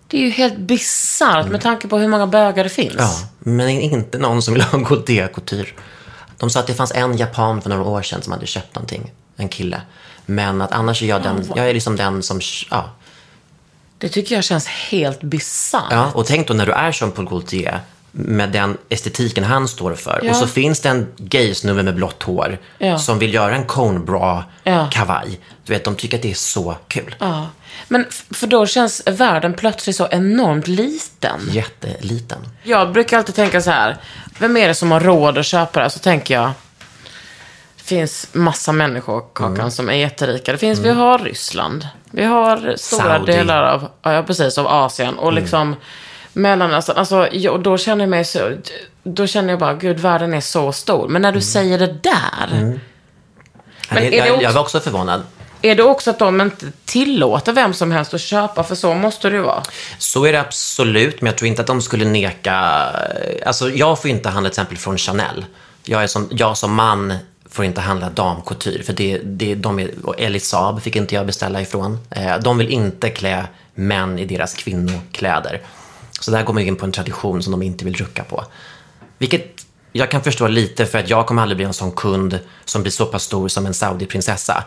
[0.08, 2.96] Det är ju helt bisarrt med tanke på hur många bögar det finns.
[2.98, 5.70] Ja, men inte någon som vill ha Gaultier couture.
[6.38, 9.12] De sa att det fanns en japan för några år sedan som hade köpt någonting.
[9.38, 9.82] En kille.
[10.26, 12.40] Men att annars är jag den, jag är liksom den som,
[12.72, 12.90] ja,
[13.98, 15.84] Det tycker jag känns helt bisarrt.
[15.92, 17.80] Ja, och tänk då när du är som Paul Gaultier
[18.12, 20.20] med den estetiken han står för.
[20.24, 20.30] Ja.
[20.30, 23.00] Och så finns det en gaysnubbe med blått hår Ja.
[23.00, 24.90] som vill göra en cone bra Ja.
[24.92, 25.40] kavaj.
[25.66, 27.16] Du vet, de tycker att det är så kul.
[27.20, 27.48] Ja.
[27.88, 31.40] Men för då känns världen plötsligt så enormt liten.
[31.52, 32.40] Jätteliten.
[32.64, 33.98] Jag brukar alltid tänka så här.
[34.40, 35.90] Vem är det som har råd att köpa det?
[35.90, 36.52] Så tänker jag.
[37.88, 39.72] Finns massa människor, Kakan, Mm.
[39.72, 40.52] som är jätterika.
[40.52, 41.88] Det finns, vi har Ryssland.
[42.12, 43.16] Vi har stora Saudi.
[43.34, 43.48] Mm.
[43.48, 45.18] delar av, ja, precis, av Asien.
[45.18, 45.76] Och liksom
[46.34, 46.98] Mellanöstern.
[46.98, 48.52] Alltså, jag, då känner jag mig så,
[49.04, 51.08] då känner jag bara, gud, världen är så stor.
[51.08, 52.48] Men när du säger det där.
[53.90, 55.22] Men jag, är det också- jag var också förvånad.
[55.62, 58.64] Är det också att de inte tillåter vem som helst att köpa?
[58.64, 59.64] För så måste det ju vara.
[59.98, 62.56] Så är det absolut, men jag tror inte att de skulle neka...
[63.46, 65.46] Alltså, jag får inte handla till exempel från Chanel.
[65.84, 67.14] Jag, är som, jag som man
[67.50, 71.62] får inte handla damcouture, för det, det, de är, och Elisab fick inte jag beställa
[71.62, 72.00] ifrån.
[72.10, 75.62] Eh, de vill inte klä män i deras kvinnokläder.
[76.20, 78.44] Så där går man in på en tradition som de inte vill rucka på.
[79.18, 82.82] Vilket jag kan förstå lite, för att jag kommer aldrig bli en sån kund som
[82.82, 84.64] blir så pass stor som en Saudi-prinsessa.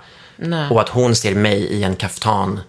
[0.71, 2.61] Och att hon ser mig i en kaftan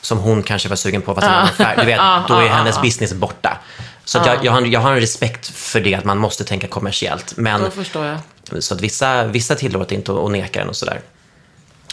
[0.00, 1.76] som hon kanske var sugen på, fast en annan färg.
[1.80, 3.58] Du vet, då är hennes business borta.
[4.04, 7.36] Så jag, jag, har, jag har en respekt för det, att man måste tänka kommersiellt.
[7.36, 8.18] Men, Då förstår jag.
[8.60, 11.00] Så att vissa, vissa tillåter inte att, neka den och sådär.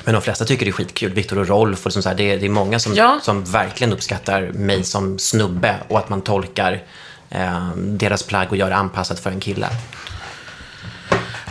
[0.04, 1.14] Men de flesta tycker det är skitkul.
[1.14, 3.20] Viktor och Rolf och liksom så här, det, är, det är många som, Ja.
[3.24, 6.84] som verkligen uppskattar mig som snubbe och att man tolkar
[7.30, 9.68] eh, deras plagg och gör det anpassat för en kille.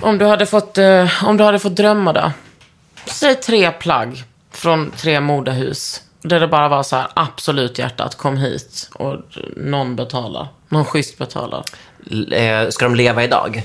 [0.00, 2.32] Om du hade fått, eh, om du hade fått drömma då?
[3.07, 6.00] Säg tre plagg från tre modehus.
[6.22, 8.90] Där det bara var så här, absolut hjärtat, kom hit.
[8.94, 9.16] Och
[9.57, 10.48] någon betalar.
[10.68, 11.64] Någon schysst betalar.
[12.11, 13.62] L- Eh, ska de leva idag?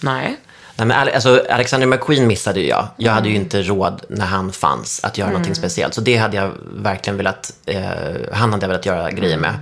[0.00, 0.36] Nej.
[0.78, 2.88] Nej, men alltså, Alexander McQueen missade ju jag.
[2.96, 5.94] Jag hade ju inte råd när han fanns att göra någonting speciellt.
[5.94, 7.80] Så det hade jag verkligen velat, eh,
[8.32, 9.54] han hade jag velat göra grejer med.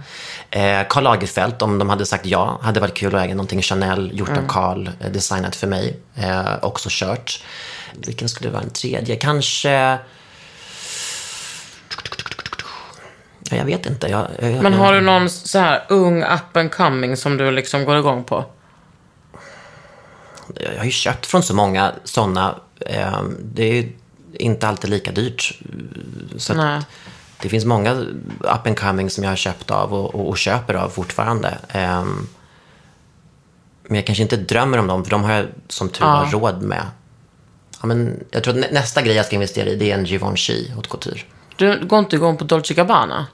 [0.51, 4.11] Eh, Karl Lagerfeld, om de hade sagt ja, hade varit kul att äga någonting Chanel,
[4.15, 6.01] gjort av Karl, eh, designat för mig.
[6.15, 7.43] Eh, också kört.
[8.07, 9.17] Vilken skulle vara en tredje?
[9.17, 9.99] Kanske...
[13.51, 14.09] Ja, jag vet inte.
[14.09, 17.85] Jag, jag, Men har du någon så här ung up and coming som du liksom
[17.85, 18.45] går igång på?
[20.55, 22.55] Jag har ju köpt från så många sådana.
[22.81, 23.89] Eh, det är
[24.33, 25.59] inte alltid lika dyrt.
[26.37, 26.55] Så
[27.43, 27.93] det finns många
[28.41, 31.59] up and coming som jag har köpt av och, och, och köper av fortfarande.
[31.69, 32.05] Eh,
[33.89, 36.63] men jag kanske inte drömmer om dem, för de har jag som tur var råd
[36.63, 36.83] med.
[37.81, 40.05] Ja, men jag tror att nä- nästa grej jag ska investera i, det är en
[40.05, 41.21] Givenchy haute couture.
[41.57, 43.27] Du går inte igång på Dolce Gabbana?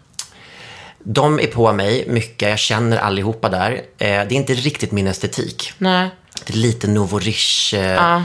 [0.98, 3.72] De är på mig mycket, jag känner allihopa där.
[3.72, 5.72] Eh, det är inte riktigt min estetik.
[5.78, 6.10] Nej.
[6.46, 7.74] Det är lite Nouveau Riche.
[7.78, 8.24] Eh, Ja.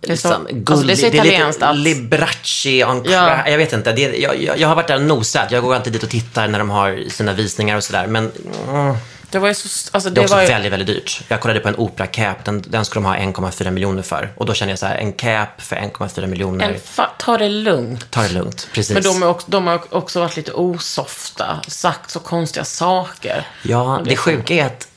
[0.00, 1.14] Det är så, liksom, alltså det är så gullig.
[1.14, 1.76] italienskt lite att...
[1.76, 3.48] Liberace on Ja.
[3.48, 3.92] Jag vet inte.
[3.92, 5.50] Det är, jag, jag, jag har varit där och nosat.
[5.50, 8.06] Jag går alltid dit och tittar när de har sina visningar och sådär.
[8.06, 8.32] Men
[8.68, 8.94] mm,
[9.30, 9.68] Det var ju så...
[9.92, 10.48] Alltså det det är också var ju...
[10.48, 11.20] väldigt, väldigt dyrt.
[11.28, 12.44] Jag kollade på en opera-cap.
[12.44, 14.32] Den, den skulle de ha 1,4 miljoner för.
[14.36, 16.76] Och då känner jag så här, en cap för 1,4 miljoner.
[16.96, 18.10] Fa- ta det lugnt.
[18.10, 18.68] Ta det lugnt.
[18.72, 18.94] Precis.
[18.94, 23.46] Men de, är också, de har också varit lite osofta, sagt så konstiga saker.
[23.62, 24.88] Ja, det det- sjuka är att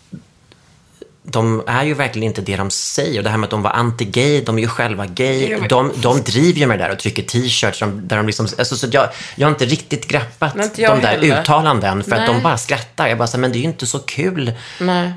[1.31, 3.17] de är ju verkligen inte det de säger.
[3.17, 5.57] Och det här med att de var anti-gay, de är ju själva gay.
[5.69, 8.47] De, de driver ju med det där och trycker t-shirts där de, de liksom...
[8.57, 11.41] Alltså, så jag, jag har inte riktigt greppat de inte jag där heller.
[11.41, 12.43] uttalanden för att de Nej.
[12.43, 13.07] bara skrattar.
[13.07, 14.53] Jag bara så här, men det är ju inte så kul.
[14.79, 15.13] Nej.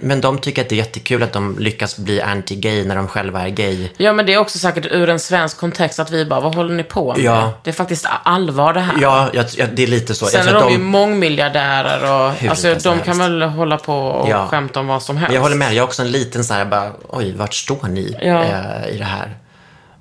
[0.00, 3.42] Men de tycker att det är jättekul att de lyckas bli anti-gay när de själva
[3.42, 3.88] är gay.
[3.96, 6.74] Ja, men det är också säkert ur en svensk kontext att vi bara, vad håller
[6.74, 7.22] ni på med?
[7.24, 7.52] Ja.
[7.64, 8.94] Det är faktiskt allvar det här.
[9.00, 10.26] Ja, jag, jag, det är lite så.
[10.26, 13.20] Sen är de att ju mångmiljardärer och Hur alltså, de kan helst.
[13.20, 14.46] väl hålla på och Ja.
[14.46, 15.28] skämta om vad som helst.
[15.28, 15.68] Men jag håller med.
[15.68, 18.42] Jag är också en liten så här, bara, oj, vart står ni Ja.
[18.44, 19.36] eh, i det här?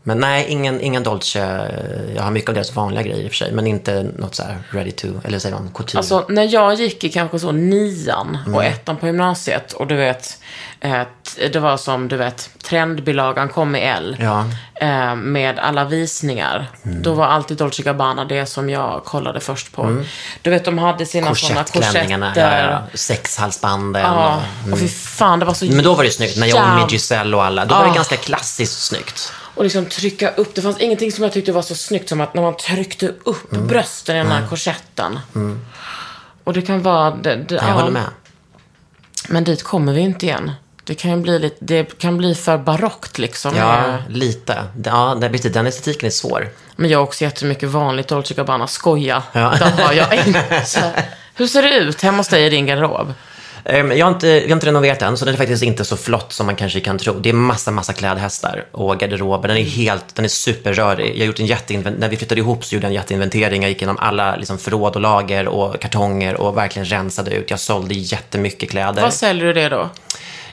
[0.07, 1.39] Men nej, ingen, ingen Dolce.
[2.15, 4.43] Jag har mycket av deras vanliga grejer i och för sig, men inte något så
[4.43, 5.97] här ready to, eller säger man, couture.
[5.99, 8.55] Alltså, när jag gick i kanske så nian Mm.
[8.55, 10.44] och ettan på gymnasiet och du vet, eh,
[11.51, 14.17] det var som, du vet, trendbilagan kom i L.
[14.19, 14.45] Ja.
[14.81, 16.67] Eh, med alla visningar.
[16.85, 17.01] Mm.
[17.01, 20.03] Då var alltid Dolce Gabbana det som jag kollade först på.
[20.41, 22.31] Du vet, de hade sina sådana korsetter.
[22.35, 22.81] ja, ja.
[22.93, 24.01] sexhalsbanden.
[24.01, 26.57] Ja, och- och fy fan, det var så Men då var det snyggt, när jag
[26.57, 27.65] och jäv- med Giselle och alla.
[27.65, 29.33] Då var det ganska klassiskt snyggt.
[29.55, 30.55] Och liksom trycka upp.
[30.55, 33.51] Det fanns ingenting som jag tyckte var så snyggt som att när man tryckte upp
[33.53, 33.67] Mm.
[33.67, 35.19] brösten i den här korsetten.
[36.43, 37.11] Och det kan vara...
[37.11, 37.73] Det, det, Ja, jag ja.
[37.73, 38.03] håller med.
[39.27, 40.51] Men dit kommer vi inte igen.
[40.83, 43.55] Det kan ju bli lite, det kan bli för barockt liksom.
[43.55, 44.63] Ja, Eh, lite.
[44.85, 46.49] Ja, precis, den estetiken är svår.
[46.75, 48.67] Men jag har också jättemycket vanligt Dolce Gabbana.
[48.67, 49.23] Skoja.
[49.33, 49.53] Ja.
[49.79, 50.63] Har jag inte.
[51.35, 53.13] Hur ser det ut hemma hos dig i din garderob?
[53.65, 55.97] Ehm, Jag har, inte, vi har inte renoverat den, så den är faktiskt inte så
[55.97, 57.13] flott som man kanske kan tro.
[57.19, 59.47] Det är massa, massa klädhästar och garderoben.
[59.47, 61.17] Den är helt, den är superrörig.
[61.17, 63.61] Jag gjort en jätteinvent- när vi flyttade ihop så gjorde jag en jätteinventering.
[63.61, 67.49] Jag gick igenom alla liksom, förråd och lager och kartonger och verkligen rensade ut.
[67.49, 69.01] Jag sålde jättemycket kläder.
[69.01, 69.89] Vad säljer du det då?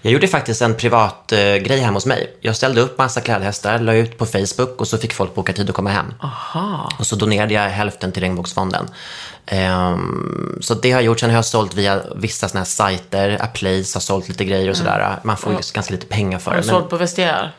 [0.05, 2.31] Jag gjorde faktiskt en privat eh, grej hemma hos mig.
[2.41, 5.69] Jag ställde upp massa klädhästar, la ut på Facebook och så fick folk boka tid
[5.71, 6.15] att komma hem.
[6.23, 6.93] Aha.
[6.99, 8.89] Och så donerade jag hälften till Regnbågsfonden.
[9.47, 11.21] Ehm, så det har jag gjort.
[11.21, 13.39] Sen har jag sålt via vissa såna här sajter.
[13.43, 15.17] Aplace har sålt lite grejer och sådär.
[15.23, 16.67] Man får ju ganska lite pengar för Har du det.
[16.73, 17.53] Men, sålt på vestiär?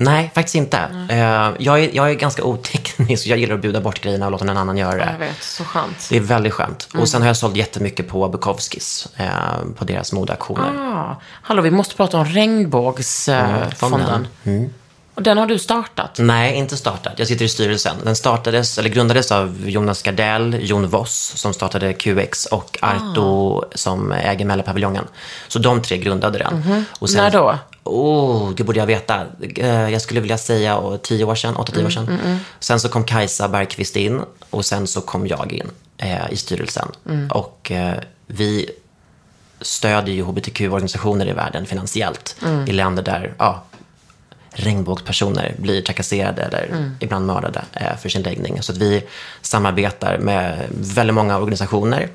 [0.00, 0.76] nej, faktiskt inte.
[1.08, 3.26] Ehm, jag, är, jag är ganska oteknisk.
[3.26, 5.16] Jag gillar att bjuda bort grejerna och låta någon annan göra Jag det.
[5.18, 6.06] vet, så skönt.
[6.10, 6.88] Det är väldigt skönt.
[6.92, 7.02] Mm.
[7.02, 9.08] Och sen har jag sålt jättemycket på Bukowskis.
[9.16, 10.72] ehm, på deras modeaktioner.
[10.78, 13.70] Ah, hallå, vi måste prata om regnbågsfonden.
[13.76, 14.26] fonden.
[14.44, 14.70] Mm.
[15.18, 16.18] Och den har du startat?
[16.18, 17.12] Nej, inte startat.
[17.16, 17.96] Jag sitter i styrelsen.
[18.04, 24.12] Den startades, eller grundades av Jonas Gardell, Jon Voss som startade QX och Arto som
[24.12, 25.04] äger Mälarpaviljongen.
[25.48, 26.84] Så de tre grundade den.
[26.98, 27.58] Och När då?
[27.84, 29.20] Oh, det borde jag veta.
[29.56, 32.40] Eh, Jag skulle vilja säga åh, tio år sedan, åtta, tio år sedan.
[32.60, 36.88] Sen så kom Kajsa Bergqvist in och sen så kom jag in eh, i styrelsen.
[37.30, 37.94] Och eh,
[38.26, 38.70] vi
[39.60, 43.62] stödjer ju hbtq-organisationer i världen finansiellt i länder där ja,
[44.50, 48.62] regnbågspersoner blir trakasserade eller ibland mördade eh, för sin läggning.
[48.62, 49.04] Så att vi
[49.42, 52.08] samarbetar med väldigt många organisationer.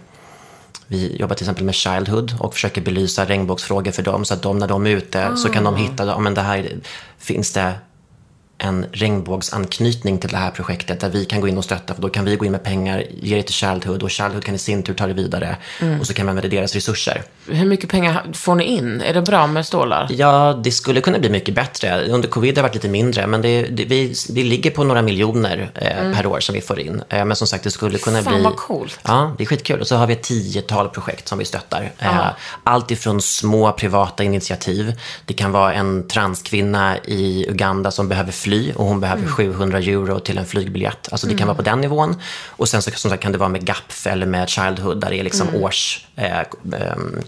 [0.87, 4.59] Vi jobbar till exempel med Childhood och försöker belysa regnbågsfrågor för dem så att de
[4.59, 6.75] när de är ute så kan de hitta, ja men det här
[7.17, 7.73] finns det
[8.63, 12.09] en regnbågsanknytning till det här projektet där vi kan gå in och stötta, för då
[12.09, 14.83] kan vi gå in med pengar, ge det till Childhood och Childhood kan i sin
[14.83, 15.57] tur ta det vidare
[15.99, 17.21] och så kan man använda deras resurser.
[17.47, 19.01] Hur mycket pengar får ni in?
[19.01, 20.07] Är det bra med stålar?
[20.11, 22.07] Ja, det skulle kunna bli mycket bättre.
[22.07, 25.01] Under covid har det varit lite mindre, men det, det, vi, vi ligger på några
[25.01, 27.03] miljoner eh, per år som vi får in.
[27.09, 28.23] Eh, men som sagt, det skulle kunna Mm.
[28.31, 28.43] Fan, bli...
[28.43, 28.99] vad coolt.
[29.03, 29.81] Ja, det är skitkul.
[29.81, 31.91] Och så har vi ett tiotal projekt som vi stöttar.
[31.99, 32.27] Eh,
[32.63, 34.93] allt ifrån små privata initiativ.
[35.25, 39.33] Det kan vara en transkvinna i Uganda som behöver fly och hon behöver Mm.
[39.33, 41.07] 700 euro till en flygbiljett.
[41.11, 42.15] Alltså det kan vara på den nivån.
[42.49, 45.19] Och sen så som sagt, kan det vara med GAPF eller med Childhood där det
[45.19, 45.63] är liksom Mm.
[45.63, 47.21] års eh, ehm,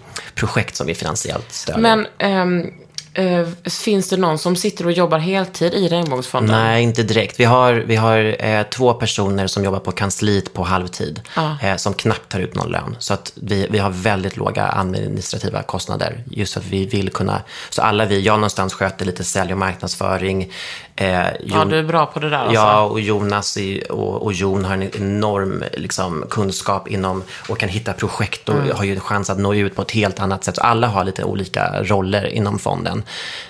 [0.73, 1.81] som vi finansiellt stödjer.
[1.81, 2.71] Men ehm,
[3.13, 6.55] eh, finns det någon som sitter och jobbar heltid i Regnbågsfonden?
[6.55, 7.39] Nej, inte direkt.
[7.39, 11.21] Vi har, vi har eh, två personer som jobbar på kansliet på halvtid,
[11.63, 12.95] eh, som knappt tar ut någon lön.
[12.99, 17.41] Så att vi, vi har väldigt låga administrativa kostnader, just för att vi vill kunna...
[17.69, 20.51] Så alla vi, jag någonstans sköter lite sälj och marknadsföring.
[20.97, 22.53] Eh, Ja, Jon- du är bra på det där alltså.
[22.53, 27.69] Ja, och Jonas i, och, och Jon har en enorm liksom, kunskap inom och kan
[27.69, 30.55] hitta projekt och har ju chans att nå ut på ett helt annat sätt.
[30.55, 33.03] Så alla har lite olika roller inom fonden.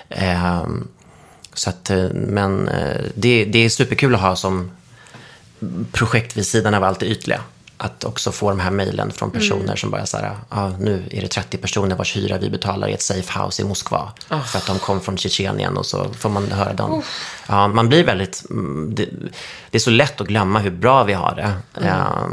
[0.08, 0.88] Ehm,
[1.54, 4.70] så att, eh, men eh, det, det är superkul att ha som
[5.92, 7.40] projekt vid sidan av allt det ytliga.
[7.78, 11.20] Att också få de här mejlen från personer som bara så här, ah, nu är
[11.22, 14.12] det 30 personer vars hyra vi betalar i ett safe house i Moskva.
[14.28, 17.02] För att de kom från Tjetjenien och så får man höra dem.
[17.48, 19.08] Ja, man blir väldigt, mm, det,
[19.70, 21.82] det är så lätt att glömma hur bra vi har det.
[21.86, 22.26] Eh,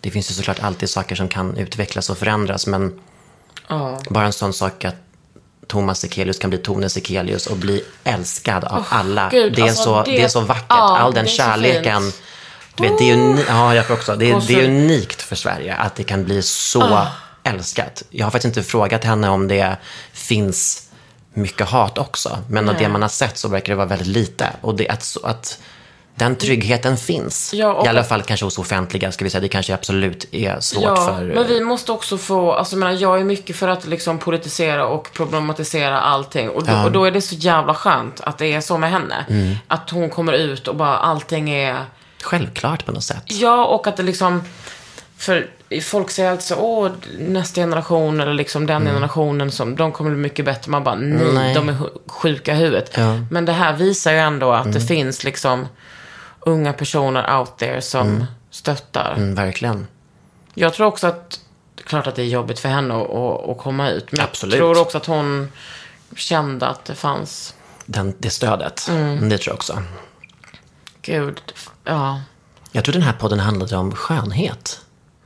[0.00, 3.00] det finns ju såklart alltid saker som kan utvecklas och förändras, men
[4.10, 4.96] bara en sån sak att
[5.66, 9.28] Thomas Sekelius kan bli Tone Sekelius och bli älskad av alla.
[9.32, 10.22] gud, det, är alltså, så, det- det...
[10.22, 10.64] är så vackert.
[10.68, 12.02] ja, All den så kärleken.
[12.02, 12.22] fint.
[12.76, 14.16] Du vet, det är, uni- ja, jag också.
[14.16, 17.06] Det, är, så- det är unikt för Sverige att det kan bli så Ah.
[17.42, 18.02] älskat.
[18.10, 19.76] Jag har faktiskt inte frågat henne om det
[20.12, 20.82] finns
[21.34, 22.38] mycket hat också.
[22.50, 24.48] Men av det man har sett så verkar det vara väldigt lite.
[24.60, 25.58] Och det, att, att
[26.14, 27.54] den tryggheten finns.
[27.54, 29.40] Ja, och- I alla fall kanske hos offentliga, ska vi säga.
[29.40, 31.24] Det kanske absolut är svårt Ja, för...
[31.34, 34.86] men vi måste också få, alltså jag, menar, jag är mycket för att liksom politisera
[34.86, 36.48] och problematisera allting.
[36.50, 39.24] Och då, och då är det så jävla skönt att det är så med henne.
[39.28, 39.54] Mm.
[39.68, 41.84] Att hon kommer ut och bara allting är,
[42.22, 43.22] Självklart på något sätt.
[43.26, 44.42] ja och att det liksom,
[45.16, 45.50] för
[45.82, 50.18] folk säger alltid så, åh, nästa generation eller liksom den generationen, som, de kommer bli
[50.18, 50.70] mycket bättre.
[50.70, 51.34] Man bara, nej, Mm.
[51.34, 51.54] Nej.
[51.54, 52.90] de är sjuka i huvudet.
[52.96, 53.18] Ja.
[53.30, 55.66] Men det här visar ju ändå att det finns liksom
[56.40, 59.14] unga personer out there som stöttar.
[59.16, 59.86] Mm, verkligen.
[60.54, 61.40] Jag tror också att,
[61.84, 64.12] klart att det är jobbigt för henne att, att, att komma ut.
[64.12, 64.54] Men Absolut.
[64.54, 65.52] jag tror också att hon
[66.16, 67.54] kände att det fanns,
[67.86, 68.88] Den, det stödet.
[68.90, 69.28] Mm.
[69.28, 69.82] Det tror jag också.
[71.02, 71.40] gud,
[71.86, 72.20] ja.
[72.72, 74.80] Jag tror den här podden handlade om skönhet.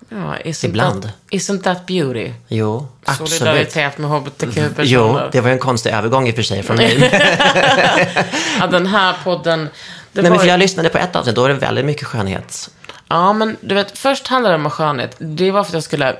[0.08, 1.02] ja isn't Ibland.
[1.02, 2.32] That, isn't that beauty?
[2.48, 3.30] Jo, absolut.
[3.32, 4.84] Solidaritet med hbtq-personer.
[4.84, 7.10] Jo, det var en konstig övergång i och för sig från mig.
[8.60, 9.68] ja, den här podden,
[10.12, 12.70] Nej, men för jag lyssnade på ett avsnitt, då var det väldigt mycket skönhet.
[13.08, 15.16] Ja, men du vet, först handlade det om skönhet.
[15.18, 16.16] Det var för att jag skulle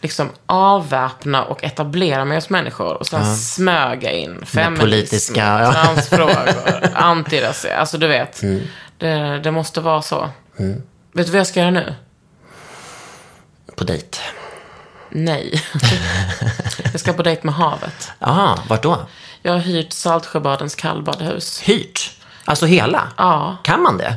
[0.00, 2.94] liksom avväpna och etablera mig hos människor.
[2.94, 5.60] Och sen smög jag in feminism, politiska, ja.
[5.60, 5.72] Mm.
[5.72, 7.68] transfrågor, antirasism.
[7.78, 8.42] Alltså du vet,
[9.00, 10.28] det, det måste vara så.
[11.12, 11.94] Vet du vad jag ska göra nu?
[13.76, 14.18] På dejt.
[15.10, 15.62] Nej.
[16.92, 18.10] jag ska på dejt med havet.
[18.18, 18.98] Jaha, vart då?
[19.42, 21.60] Jag har hyrt Saltsjöbadens kallbadhus.
[21.60, 22.16] Hyrt?
[22.44, 23.08] Alltså hela?
[23.16, 23.56] Ja.
[23.64, 24.14] Kan man det?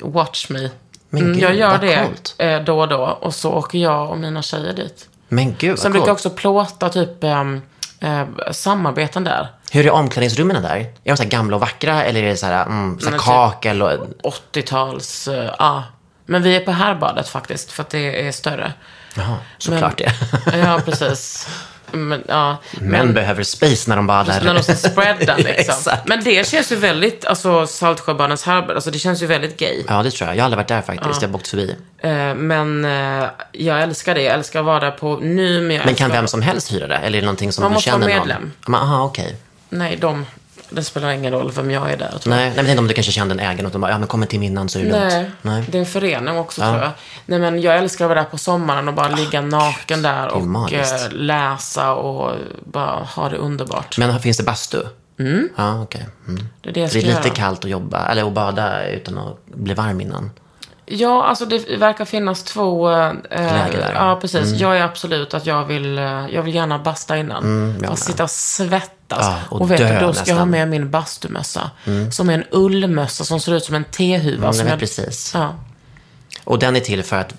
[0.00, 0.70] Watch me.
[1.10, 2.34] Men Mm, gud, jag gör vad det coolt.
[2.38, 2.98] eh, då och då.
[3.20, 5.08] Och så åker jag och mina tjejer dit.
[5.28, 7.62] Men gud, Sen vad brukar jag också plåta typ ähm,
[8.00, 9.48] äh, samarbeten där.
[9.74, 10.76] Hur är omklädningsrummen där?
[10.76, 13.20] Är de så gamla och vackra eller är det så här, mm, så här Men
[13.20, 13.90] typ- kakel och...
[14.22, 15.84] 80-tals, äh, ja.
[16.26, 18.72] Men vi är på härbadet faktiskt, för att det är större.
[19.16, 20.12] Jaha, såklart det.
[20.58, 21.48] Ja, precis.
[21.92, 22.56] Men, ja.
[22.80, 24.40] Män behöver space när de badar.
[24.44, 25.54] När de ska spreada liksom.
[25.74, 26.08] Exakt.
[26.08, 29.84] Men det känns ju väldigt, alltså Saltsjöbadens härbad, alltså det känns ju väldigt gay.
[29.88, 30.36] Ja, det tror jag.
[30.36, 31.22] Jag har aldrig varit där faktiskt.
[31.22, 31.76] Jag har åkt förbi.
[31.98, 34.22] Eh, men eh, jag älskar det.
[34.22, 36.08] Jag älskar att vara där på nu, men Men kan älskar...
[36.08, 36.96] vem som helst hyra det?
[36.96, 38.28] Eller är det någonting som Man du måste känner vara någon?
[38.28, 38.52] medlem.
[38.66, 39.36] Men, aha, okej.
[39.72, 40.26] Nej, de...
[40.70, 42.08] Det spelar ingen roll vem jag är där.
[42.08, 42.28] Tror jag.
[42.36, 44.08] Nej, nej, men tänk om du kanske kände en ägare och de bara, ja men
[44.08, 45.34] kom till minnan så är det Nej, lugnt.
[45.42, 45.64] Nej.
[45.68, 46.90] det är en förening också tror jag.
[47.26, 50.42] Nej, men jag älskar att vara där på sommaren och bara ligga naken där och
[50.42, 50.92] magiskt.
[51.06, 53.98] eh, läsa och bara ha det underbart.
[53.98, 54.82] Men finns det bastu?
[55.18, 55.48] Mm.
[55.56, 56.06] Ja, okej.
[56.28, 56.46] Mm.
[56.60, 57.34] Det är det jag Det ska är lite göra.
[57.34, 60.30] kallt att jobba, eller att bada utan att bli varm innan.
[60.86, 62.90] Ja, alltså det verkar finnas två...
[62.90, 63.92] Eh, Läger där.
[63.94, 64.52] Ja, precis.
[64.52, 67.44] Jag är absolut att jag vill, eh, jag vill gärna basta innan.
[67.44, 68.30] Mm, och sitta och
[69.14, 69.26] svettas.
[69.50, 71.70] Ja, och och vet du, då ska jag ha med min bastumössa.
[72.10, 74.42] Som är en ullmössa som ser ut som en tehuva.
[74.42, 75.30] Mm, som jag, precis.
[75.34, 75.54] Ja,
[76.44, 77.34] Och den är till för att,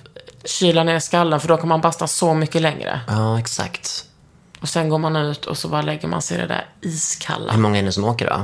[0.45, 2.99] kyla ner skallen, för då kan man basta så mycket längre.
[3.07, 4.05] ja exakt.
[4.61, 7.51] Och sen går man ut och så bara lägger man sig i det där iskalla.
[7.53, 8.41] Hur många är det som åker då?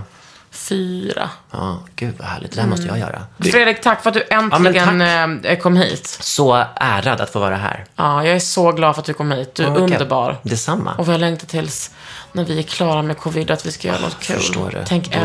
[0.52, 1.30] Fyra.
[1.52, 2.52] Ja, gud vad härligt.
[2.52, 3.22] Det här måste jag göra.
[3.39, 5.02] Fredrik, tack för att du äntligen
[5.45, 6.08] eh, kom hit.
[6.22, 7.86] Så ärad att få vara här.
[7.95, 9.56] Ja, jag är så glad för att du kom hit.
[9.56, 9.84] Du är Ja, okej.
[9.84, 10.38] underbar.
[10.41, 10.93] Detsamma.
[10.97, 11.91] Och vi har längtat tills
[12.32, 14.36] när vi är klara med covid att vi ska göra något kul.
[14.36, 14.78] Förstår du?
[14.86, 15.16] Tänk.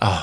[0.00, 0.18] Ja,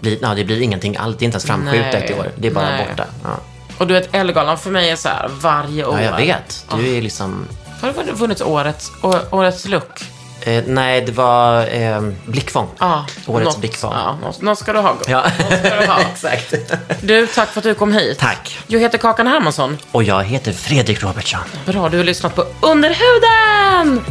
[0.00, 1.18] blir, ja, det blir ingenting allt.
[1.18, 2.30] Det är inte ens framskjutet Nej, i år.
[2.36, 2.86] Det är bara nej.
[2.88, 3.04] borta.
[3.22, 3.30] Ja.
[3.78, 6.00] Och du vet, Ellegalan för mig är så här varje år.
[6.00, 6.66] ja, jag vet.
[6.76, 7.46] Du är liksom...
[7.80, 8.92] Har du vunnit årets,
[9.30, 10.04] årets look?
[10.46, 12.68] Eh, nej, det var eh, blickfång.
[12.78, 13.06] Ja.
[13.26, 13.92] Årets något, blickfång.
[13.94, 14.96] Ja, något, något ska du ha.
[15.06, 15.24] Ja,
[15.60, 16.00] ska du ha.
[16.12, 16.54] exakt.
[17.00, 18.18] Du, tack för att du kom hit.
[18.18, 18.58] Tack.
[18.66, 19.78] Jag heter Kakan Hermansson.
[19.92, 21.40] Och jag heter Fredrik Robertsson.
[21.64, 24.04] Bra, du har lyssnat på Underhuden!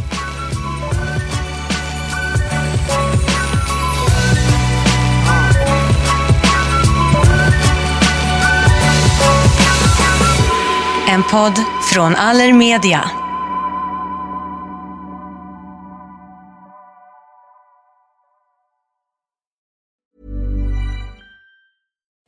[11.08, 11.60] En podd
[11.92, 13.10] från Allermedia.